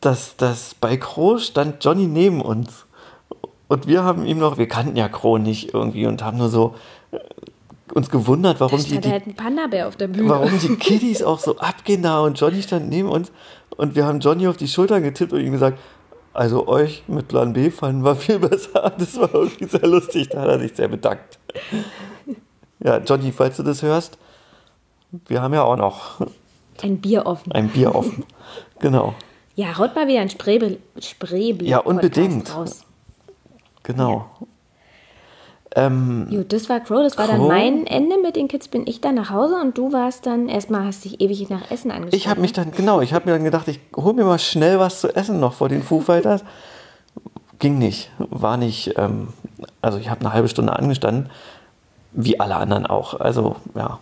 Dass, 0.00 0.37
dass 0.37 0.74
bei 0.74 0.96
Crow 0.96 1.40
stand 1.40 1.85
Johnny 1.85 2.07
neben 2.07 2.40
uns. 2.40 2.87
Und 3.66 3.88
wir 3.88 4.04
haben 4.04 4.24
ihm 4.24 4.38
noch, 4.38 4.57
wir 4.57 4.68
kannten 4.68 4.96
ja 4.96 5.09
Crow 5.09 5.38
nicht 5.38 5.74
irgendwie 5.74 6.07
und 6.07 6.22
haben 6.22 6.38
nur 6.38 6.48
so 6.48 6.74
uns 7.92 8.11
gewundert, 8.11 8.61
warum 8.61 8.83
die, 8.83 8.98
die, 9.01 9.11
halt 9.11 9.27
ein 9.27 9.35
Panda-Bär 9.35 9.88
auf 9.88 9.96
der 9.96 10.09
Bühne. 10.09 10.29
warum 10.29 10.59
die 10.59 10.77
Kiddies 10.77 11.22
auch 11.22 11.38
so 11.38 11.57
abgehen 11.59 12.03
da 12.03 12.20
und 12.20 12.38
Johnny 12.38 12.62
stand 12.62 12.88
neben 12.88 13.09
uns 13.09 13.31
und 13.77 13.94
wir 13.94 14.07
haben 14.07 14.20
Johnny 14.20 14.46
auf 14.48 14.57
die 14.57 14.68
Schultern 14.68 15.03
getippt 15.03 15.33
und 15.33 15.40
ihm 15.40 15.53
gesagt, 15.53 15.79
also 16.35 16.68
euch 16.68 17.03
mit 17.09 17.29
Plan 17.29 17.53
B 17.53 17.70
fanden 17.70 18.05
wir 18.05 18.14
viel 18.16 18.38
besser. 18.38 18.92
Das 18.98 19.18
war 19.18 19.33
irgendwie 19.35 19.64
sehr 19.66 19.87
lustig, 19.87 20.29
da 20.29 20.42
hat 20.42 20.48
er 20.48 20.59
sich 20.61 20.74
sehr 20.77 20.88
bedankt. 20.88 21.38
Ja, 22.81 22.98
Johnny, 22.98 23.33
falls 23.33 23.57
du 23.57 23.62
das 23.62 23.83
hörst, 23.83 24.18
wir 25.27 25.42
haben 25.42 25.55
ja 25.55 25.62
auch 25.64 25.77
noch 25.77 26.20
Ein 26.83 26.98
Bier 27.01 27.27
offen. 27.27 27.51
ein 27.53 27.68
Bier 27.68 27.94
offen. 27.94 28.24
Genau, 28.79 29.14
Ja, 29.57 29.77
haut 29.79 29.96
mal 29.96 30.07
wieder 30.07 30.20
ein 30.20 30.31
Spreebier 30.31 30.79
Spreebier 31.01 31.68
Ja, 31.68 31.79
unbedingt. 31.79 32.55
Raus. 32.55 32.83
genau. 33.83 34.27
Ähm, 35.79 36.27
Gut, 36.31 36.53
das 36.53 36.69
war 36.69 36.81
Crow, 36.81 37.03
das 37.03 37.17
war 37.19 37.27
dann 37.29 37.47
mein 37.47 37.87
Ende. 37.87 38.17
Mit 38.21 38.37
den 38.37 38.49
Kids 38.49 38.69
bin 38.69 38.87
ich 38.87 39.01
dann 39.01 39.14
nach 39.14 39.31
Hause 39.31 39.55
und 39.62 39.79
du 39.79 39.93
warst 39.93 40.27
dann, 40.27 40.49
erstmal 40.49 40.85
hast 40.85 41.05
dich 41.05 41.21
ewig 41.21 41.49
nach 41.51 41.71
Essen 41.71 41.91
angeschaut. 41.91 42.14
ich 42.14 42.27
habe 42.29 42.41
mich 42.41 42.53
dann, 42.53 42.73
genau, 42.73 43.01
ich 43.01 43.12
habe 43.14 43.27
mir 43.27 43.33
dann 43.33 43.45
gedacht, 43.45 43.69
ich 43.69 43.81
hole 43.97 44.14
mir 44.14 44.25
mal 44.25 44.38
schnell 44.38 44.79
was 44.81 45.01
zu 45.01 45.14
essen 45.14 45.38
noch 45.41 45.53
vor 45.53 45.69
den 45.69 45.83
Foo 45.83 46.01
Fighters. 46.01 46.43
Ging 47.61 47.79
nicht, 47.79 48.11
war 48.19 48.57
nicht, 48.57 48.95
ähm, 48.97 49.29
also 49.83 49.99
ich 49.99 50.11
habe 50.11 50.21
eine 50.21 50.33
halbe 50.33 50.49
Stunde 50.49 50.77
angestanden, 50.77 51.31
wie 52.12 52.38
alle 52.41 52.57
anderen 52.57 52.87
auch. 52.87 53.19
Also, 53.21 53.57
ja, 53.75 53.99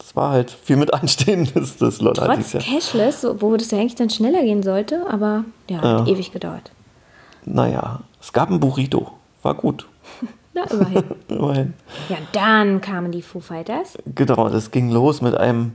es 0.00 0.14
war 0.16 0.30
halt 0.30 0.50
viel 0.50 0.76
mit 0.76 0.94
Anstehen, 0.94 1.48
das, 1.54 2.00
Lolla 2.00 2.26
Trotz 2.34 2.52
Jahr. 2.52 2.62
Cashless, 2.62 3.26
wo 3.40 3.56
das 3.56 3.70
ja 3.70 3.78
eigentlich 3.78 3.94
dann 3.96 4.10
schneller 4.10 4.42
gehen 4.42 4.62
sollte, 4.62 5.04
aber 5.10 5.44
ja, 5.68 5.78
hat 5.78 5.84
Ja. 5.84 6.06
ewig 6.06 6.32
gedauert. 6.32 6.70
Naja, 7.44 8.00
es 8.20 8.32
gab 8.32 8.50
ein 8.50 8.60
Burrito, 8.60 9.12
war 9.42 9.54
gut, 9.54 9.86
Na, 10.54 10.64
immerhin. 10.64 11.04
immerhin. 11.28 11.74
ja, 12.08 12.16
dann 12.32 12.80
kamen 12.80 13.12
die 13.12 13.22
Foo 13.22 13.40
Fighters. 13.40 13.98
Genau, 14.14 14.48
das 14.48 14.70
ging 14.70 14.90
los 14.90 15.20
mit 15.22 15.36
einem 15.36 15.72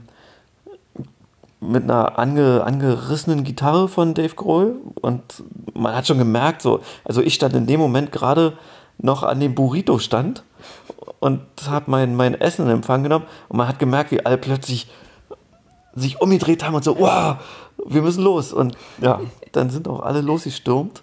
mit 1.60 1.84
einer 1.84 2.18
ange, 2.18 2.62
angerissenen 2.62 3.42
Gitarre 3.42 3.88
von 3.88 4.12
Dave 4.12 4.34
Grohl 4.34 4.76
und 5.00 5.42
man 5.72 5.94
hat 5.94 6.06
schon 6.06 6.18
gemerkt, 6.18 6.60
so, 6.60 6.80
also 7.04 7.22
ich 7.22 7.34
stand 7.34 7.54
in 7.54 7.66
dem 7.66 7.80
Moment 7.80 8.12
gerade 8.12 8.52
noch 8.98 9.22
an 9.22 9.40
dem 9.40 9.54
Burrito 9.54 9.98
stand 9.98 10.44
und 11.20 11.40
habe 11.66 11.90
mein, 11.90 12.16
mein 12.16 12.34
Essen 12.38 12.66
in 12.66 12.70
Empfang 12.70 13.02
genommen 13.02 13.24
und 13.48 13.56
man 13.56 13.66
hat 13.66 13.78
gemerkt, 13.78 14.10
wie 14.10 14.24
alle 14.24 14.36
plötzlich 14.36 14.90
sich 15.94 16.20
umgedreht 16.20 16.64
haben 16.64 16.74
und 16.74 16.84
so, 16.84 16.98
wow, 16.98 17.36
wir 17.86 18.02
müssen 18.02 18.22
los. 18.22 18.52
Und 18.52 18.76
ja, 19.00 19.20
dann 19.52 19.70
sind 19.70 19.88
auch 19.88 20.02
alle 20.02 20.20
losgestürmt 20.20 21.02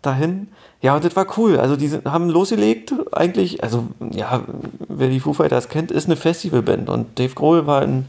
dahin. 0.00 0.48
Ja, 0.82 0.96
und 0.96 1.04
das 1.04 1.14
war 1.14 1.26
cool. 1.38 1.58
Also 1.58 1.76
die 1.76 1.86
sind, 1.88 2.06
haben 2.06 2.28
losgelegt 2.28 2.92
eigentlich, 3.12 3.62
also 3.62 3.86
ja, 4.10 4.42
wer 4.88 5.08
die 5.08 5.20
Foo 5.20 5.32
Fighters 5.32 5.68
kennt, 5.68 5.92
ist 5.92 6.06
eine 6.06 6.16
Festivalband 6.16 6.88
und 6.90 7.18
Dave 7.18 7.34
Grohl 7.34 7.66
war 7.68 7.82
in, 7.82 8.06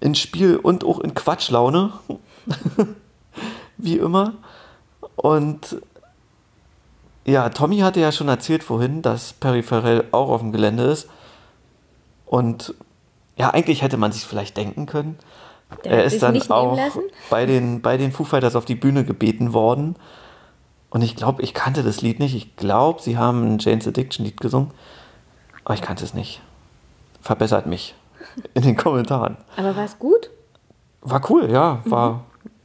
in 0.00 0.14
Spiel 0.14 0.56
und 0.56 0.84
auch 0.84 1.00
in 1.00 1.14
Quatschlaune, 1.14 1.92
wie 3.78 3.96
immer. 3.96 4.34
Und 5.16 5.78
Ja, 7.26 7.48
Tommy 7.48 7.78
hatte 7.78 8.00
ja 8.00 8.12
schon 8.12 8.28
erzählt 8.28 8.62
vorhin, 8.62 9.00
dass 9.00 9.32
Perry 9.32 9.62
Farrell 9.62 10.04
auch 10.12 10.28
auf 10.28 10.40
dem 10.42 10.52
Gelände 10.52 10.84
ist. 10.84 11.08
Und 12.26 12.74
ja, 13.38 13.50
eigentlich 13.50 13.80
hätte 13.82 13.96
man 13.96 14.12
sich 14.12 14.24
vielleicht 14.24 14.56
denken 14.58 14.84
können. 14.84 15.18
Der 15.84 15.92
er 15.92 16.04
ist 16.04 16.22
dann 16.22 16.40
auch 16.50 16.78
bei 17.30 17.46
den, 17.46 17.80
bei 17.80 17.96
den 17.96 18.12
Foo 18.12 18.24
Fighters 18.24 18.56
auf 18.56 18.66
die 18.66 18.74
Bühne 18.74 19.04
gebeten 19.04 19.54
worden. 19.54 19.96
Und 20.94 21.02
ich 21.02 21.16
glaube, 21.16 21.42
ich 21.42 21.54
kannte 21.54 21.82
das 21.82 22.02
Lied 22.02 22.20
nicht. 22.20 22.36
Ich 22.36 22.54
glaube, 22.54 23.02
sie 23.02 23.18
haben 23.18 23.56
ein 23.56 23.58
Jane's 23.58 23.88
Addiction 23.88 24.24
Lied 24.24 24.40
gesungen. 24.40 24.70
Aber 25.64 25.74
ich 25.74 25.82
kannte 25.82 26.04
es 26.04 26.14
nicht. 26.14 26.40
Verbessert 27.20 27.66
mich 27.66 27.96
in 28.54 28.62
den 28.62 28.76
Kommentaren. 28.76 29.36
Aber 29.56 29.74
war 29.74 29.84
es 29.84 29.98
gut? 29.98 30.30
War 31.00 31.20
cool, 31.30 31.50
ja. 31.50 31.80
War, 31.84 32.20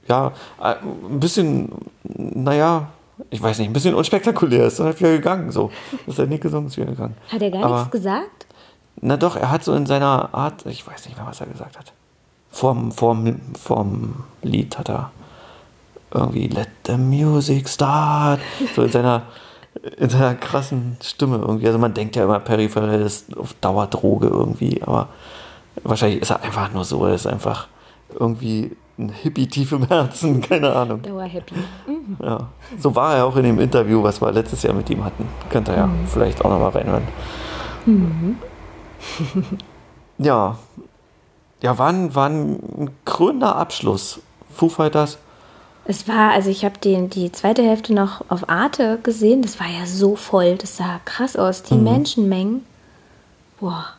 ja, 0.07 0.27
äh, 0.61 0.75
ein 1.09 1.19
bisschen, 1.19 1.71
naja, 2.03 2.89
ich 3.31 3.41
weiß 3.41 3.57
nicht, 3.57 3.67
ein 3.67 3.73
bisschen 3.73 3.95
unspektakulär. 3.95 4.67
Ist 4.67 4.77
dann 4.77 4.85
halt 4.85 4.99
wieder 4.99 5.11
gegangen, 5.13 5.51
so. 5.51 5.71
Ist 6.05 6.19
halt 6.19 6.29
nicht 6.29 6.43
gesungen, 6.43 6.67
ist 6.67 6.77
wieder 6.77 6.85
gegangen. 6.91 7.17
Hat 7.31 7.41
er 7.41 7.49
gar 7.49 7.63
Aber- 7.63 7.75
nichts 7.79 7.91
gesagt? 7.91 8.45
Na 9.01 9.17
doch, 9.17 9.37
er 9.37 9.49
hat 9.49 9.63
so 9.63 9.73
in 9.73 9.87
seiner 9.87 10.35
Art, 10.35 10.67
ich 10.67 10.85
weiß 10.85 11.05
nicht 11.07 11.17
mehr, 11.17 11.25
was 11.25 11.41
er 11.41 11.47
gesagt 11.47 11.79
hat. 11.79 11.93
Vorm, 12.51 12.91
vorm, 12.91 13.39
vorm 13.59 14.23
Lied 14.43 14.77
hat 14.77 14.89
er 14.89 15.11
irgendwie 16.13 16.47
Let 16.47 16.69
the 16.85 16.97
Music 16.97 17.69
Start. 17.69 18.39
So 18.75 18.83
in 18.83 18.91
seiner, 18.91 19.23
in 19.97 20.09
seiner 20.09 20.35
krassen 20.35 20.97
Stimme 21.01 21.37
irgendwie. 21.37 21.67
Also 21.67 21.79
man 21.79 21.93
denkt 21.93 22.15
ja 22.15 22.23
immer, 22.23 22.39
Perry 22.39 22.69
Farrell 22.69 23.01
ist 23.01 23.37
auf 23.37 23.53
Dauerdroge 23.61 24.27
irgendwie, 24.27 24.81
aber 24.81 25.09
wahrscheinlich 25.83 26.21
ist 26.21 26.31
er 26.31 26.41
einfach 26.41 26.71
nur 26.73 26.83
so. 26.83 27.05
Er 27.05 27.13
ist 27.13 27.27
einfach 27.27 27.67
irgendwie 28.17 28.75
ein 28.97 29.09
Hippie 29.09 29.47
tief 29.47 29.71
im 29.71 29.87
Herzen, 29.87 30.41
keine 30.49 30.73
Ahnung. 30.73 31.01
Dauer 31.01 31.23
happy. 31.23 31.55
Ja. 32.21 32.49
So 32.77 32.95
war 32.95 33.15
er 33.15 33.25
auch 33.25 33.35
in 33.37 33.43
dem 33.43 33.59
Interview, 33.59 34.03
was 34.03 34.21
wir 34.21 34.31
letztes 34.31 34.63
Jahr 34.63 34.73
mit 34.73 34.89
ihm 34.89 35.03
hatten. 35.03 35.27
Könnt 35.49 35.69
ihr 35.69 35.75
ja 35.75 35.89
vielleicht 36.07 36.43
auch 36.43 36.49
nochmal 36.49 36.71
reinhören. 36.71 37.07
ja. 40.17 40.57
Ja, 41.61 41.77
war 41.77 41.89
ein, 41.89 42.15
war 42.15 42.29
ein 42.29 42.89
krönender 43.05 43.55
Abschluss. 43.55 44.21
Foo 44.53 44.69
Fighters. 44.69 45.17
Es 45.89 46.07
war, 46.07 46.33
also 46.33 46.51
ich 46.51 46.63
habe 46.65 46.75
die 46.79 47.31
zweite 47.31 47.63
Hälfte 47.63 47.95
noch 47.95 48.23
auf 48.29 48.47
Arte 48.47 48.99
gesehen. 49.01 49.41
Das 49.41 49.59
war 49.59 49.65
ja 49.65 49.87
so 49.87 50.15
voll. 50.15 50.55
Das 50.55 50.77
sah 50.77 50.99
krass 51.03 51.35
aus. 51.35 51.63
Die 51.63 51.73
Menschenmengen. 51.73 52.63
Boah. 53.59 53.85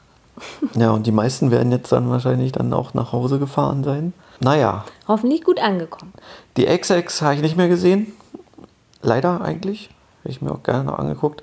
Ja, 0.75 0.93
und 0.93 1.07
die 1.07 1.13
meisten 1.13 1.51
werden 1.51 1.71
jetzt 1.71 1.93
dann 1.93 2.09
wahrscheinlich 2.09 2.53
dann 2.53 2.73
auch 2.73 2.95
nach 2.95 3.13
Hause 3.13 3.39
gefahren 3.39 3.85
sein. 3.85 4.15
Naja, 4.39 4.87
Hoffentlich 5.07 5.45
gut 5.45 5.61
angekommen. 5.61 6.15
die 6.57 6.65
XX 6.65 7.21
habe 7.21 7.35
ich 7.35 7.43
nicht 7.43 7.59
mehr 7.59 7.69
gesehen. 7.69 8.13
Leider 9.03 9.43
eigentlich. 9.43 9.91
Hätte 10.23 10.31
ich 10.31 10.41
mir 10.41 10.53
auch 10.53 10.63
gerne 10.63 10.85
noch 10.85 10.99
angeguckt. 10.99 11.43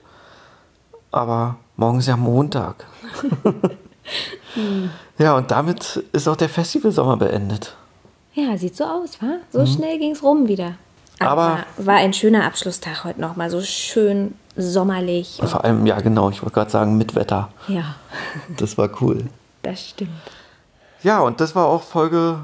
Aber 1.12 1.58
morgen 1.76 2.00
ist 2.00 2.08
ja 2.08 2.18
Montag. 2.18 2.86
Ja, 5.18 5.36
und 5.36 5.52
damit 5.52 6.04
ist 6.14 6.28
auch 6.28 6.36
der 6.38 6.50
Festivalsommer 6.50 7.18
beendet. 7.18 7.76
Ja, 8.40 8.56
sieht 8.56 8.76
so 8.76 8.84
aus, 8.84 9.20
wa? 9.22 9.38
So 9.52 9.66
schnell 9.66 9.98
ging 9.98 10.12
es 10.12 10.22
rum 10.22 10.48
wieder. 10.48 10.70
Mhm. 11.20 11.26
Aber- 11.28 11.60
war 11.78 11.96
ein 11.96 12.14
schöner 12.14 12.46
Abschlusstag 12.46 13.04
heute 13.04 13.20
nochmal. 13.20 13.50
So 13.50 13.62
schön 13.62 14.36
sommerlich. 14.56 15.40
Vor 15.44 15.64
allem, 15.64 15.88
ja 15.88 16.00
genau, 16.02 16.30
ich 16.30 16.44
wollte 16.44 16.54
gerade 16.54 16.70
sagen, 16.70 16.98
mit 16.98 17.16
Wetter. 17.16 17.50
Ja, 17.68 17.96
Das 18.58 18.78
war 18.78 18.90
cool. 19.02 19.26
das 19.64 19.90
stimmt. 19.90 20.12
Ja, 21.02 21.22
und 21.22 21.42
das 21.42 21.56
war 21.56 21.66
auch 21.66 21.82
Folge 21.82 22.38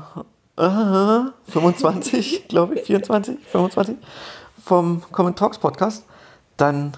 äh, 0.58 1.51
25, 1.51 2.47
glaube 2.47 2.75
ich, 2.75 2.82
24, 2.86 3.38
25 3.51 3.95
vom 4.63 5.03
Common 5.12 5.36
Talks 5.36 5.58
Podcast. 5.60 6.06
Dann, 6.58 6.93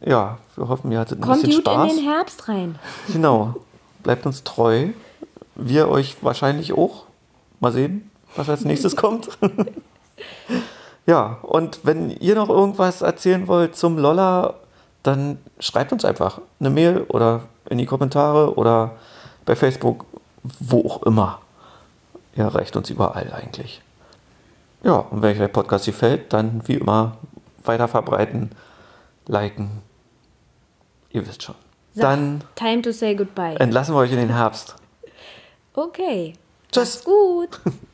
ja, 0.00 0.38
wir 0.56 0.68
hoffen, 0.68 0.90
ihr 0.92 1.00
hattet 1.00 1.18
ein 1.18 1.22
Kommt 1.22 1.42
bisschen 1.42 1.62
gut 1.62 1.72
Spaß. 1.72 1.90
in 1.90 1.96
den 1.98 2.06
Herbst 2.10 2.48
rein. 2.48 2.78
Genau, 3.12 3.54
bleibt 4.02 4.24
uns 4.24 4.44
treu. 4.44 4.88
Wir 5.56 5.88
euch 5.88 6.16
wahrscheinlich 6.22 6.72
auch. 6.72 7.04
Mal 7.60 7.72
sehen, 7.72 8.10
was 8.36 8.48
als 8.48 8.64
nächstes 8.64 8.96
kommt. 8.96 9.28
ja, 11.06 11.38
und 11.42 11.80
wenn 11.84 12.10
ihr 12.10 12.34
noch 12.34 12.48
irgendwas 12.48 13.02
erzählen 13.02 13.46
wollt 13.46 13.76
zum 13.76 13.98
Lolla, 13.98 14.54
dann 15.02 15.38
schreibt 15.58 15.92
uns 15.92 16.04
einfach 16.04 16.40
eine 16.60 16.70
Mail 16.70 17.02
oder 17.08 17.42
in 17.68 17.78
die 17.78 17.86
Kommentare 17.86 18.54
oder 18.56 18.92
bei 19.44 19.54
Facebook, 19.54 20.06
wo 20.42 20.80
auch 20.88 21.02
immer. 21.02 21.40
Ihr 22.36 22.44
erreicht 22.44 22.76
uns 22.76 22.90
überall 22.90 23.32
eigentlich. 23.32 23.80
Ja, 24.82 24.96
und 24.96 25.22
wenn 25.22 25.32
euch 25.32 25.38
der 25.38 25.48
Podcast 25.48 25.86
gefällt, 25.86 26.32
dann 26.32 26.66
wie 26.66 26.74
immer 26.74 27.16
weiter 27.64 27.88
verbreiten, 27.88 28.50
liken. 29.26 29.82
Ihr 31.10 31.26
wisst 31.26 31.42
schon. 31.42 31.54
So, 31.94 32.02
Dann 32.02 32.42
Time 32.56 32.82
to 32.82 32.92
say 32.92 33.14
goodbye. 33.14 33.56
entlassen 33.58 33.94
wir 33.94 34.00
euch 34.00 34.10
in 34.12 34.18
den 34.18 34.34
Herbst. 34.34 34.74
Okay. 35.74 36.34
Tschüss. 36.72 37.04
Gut. 37.04 37.60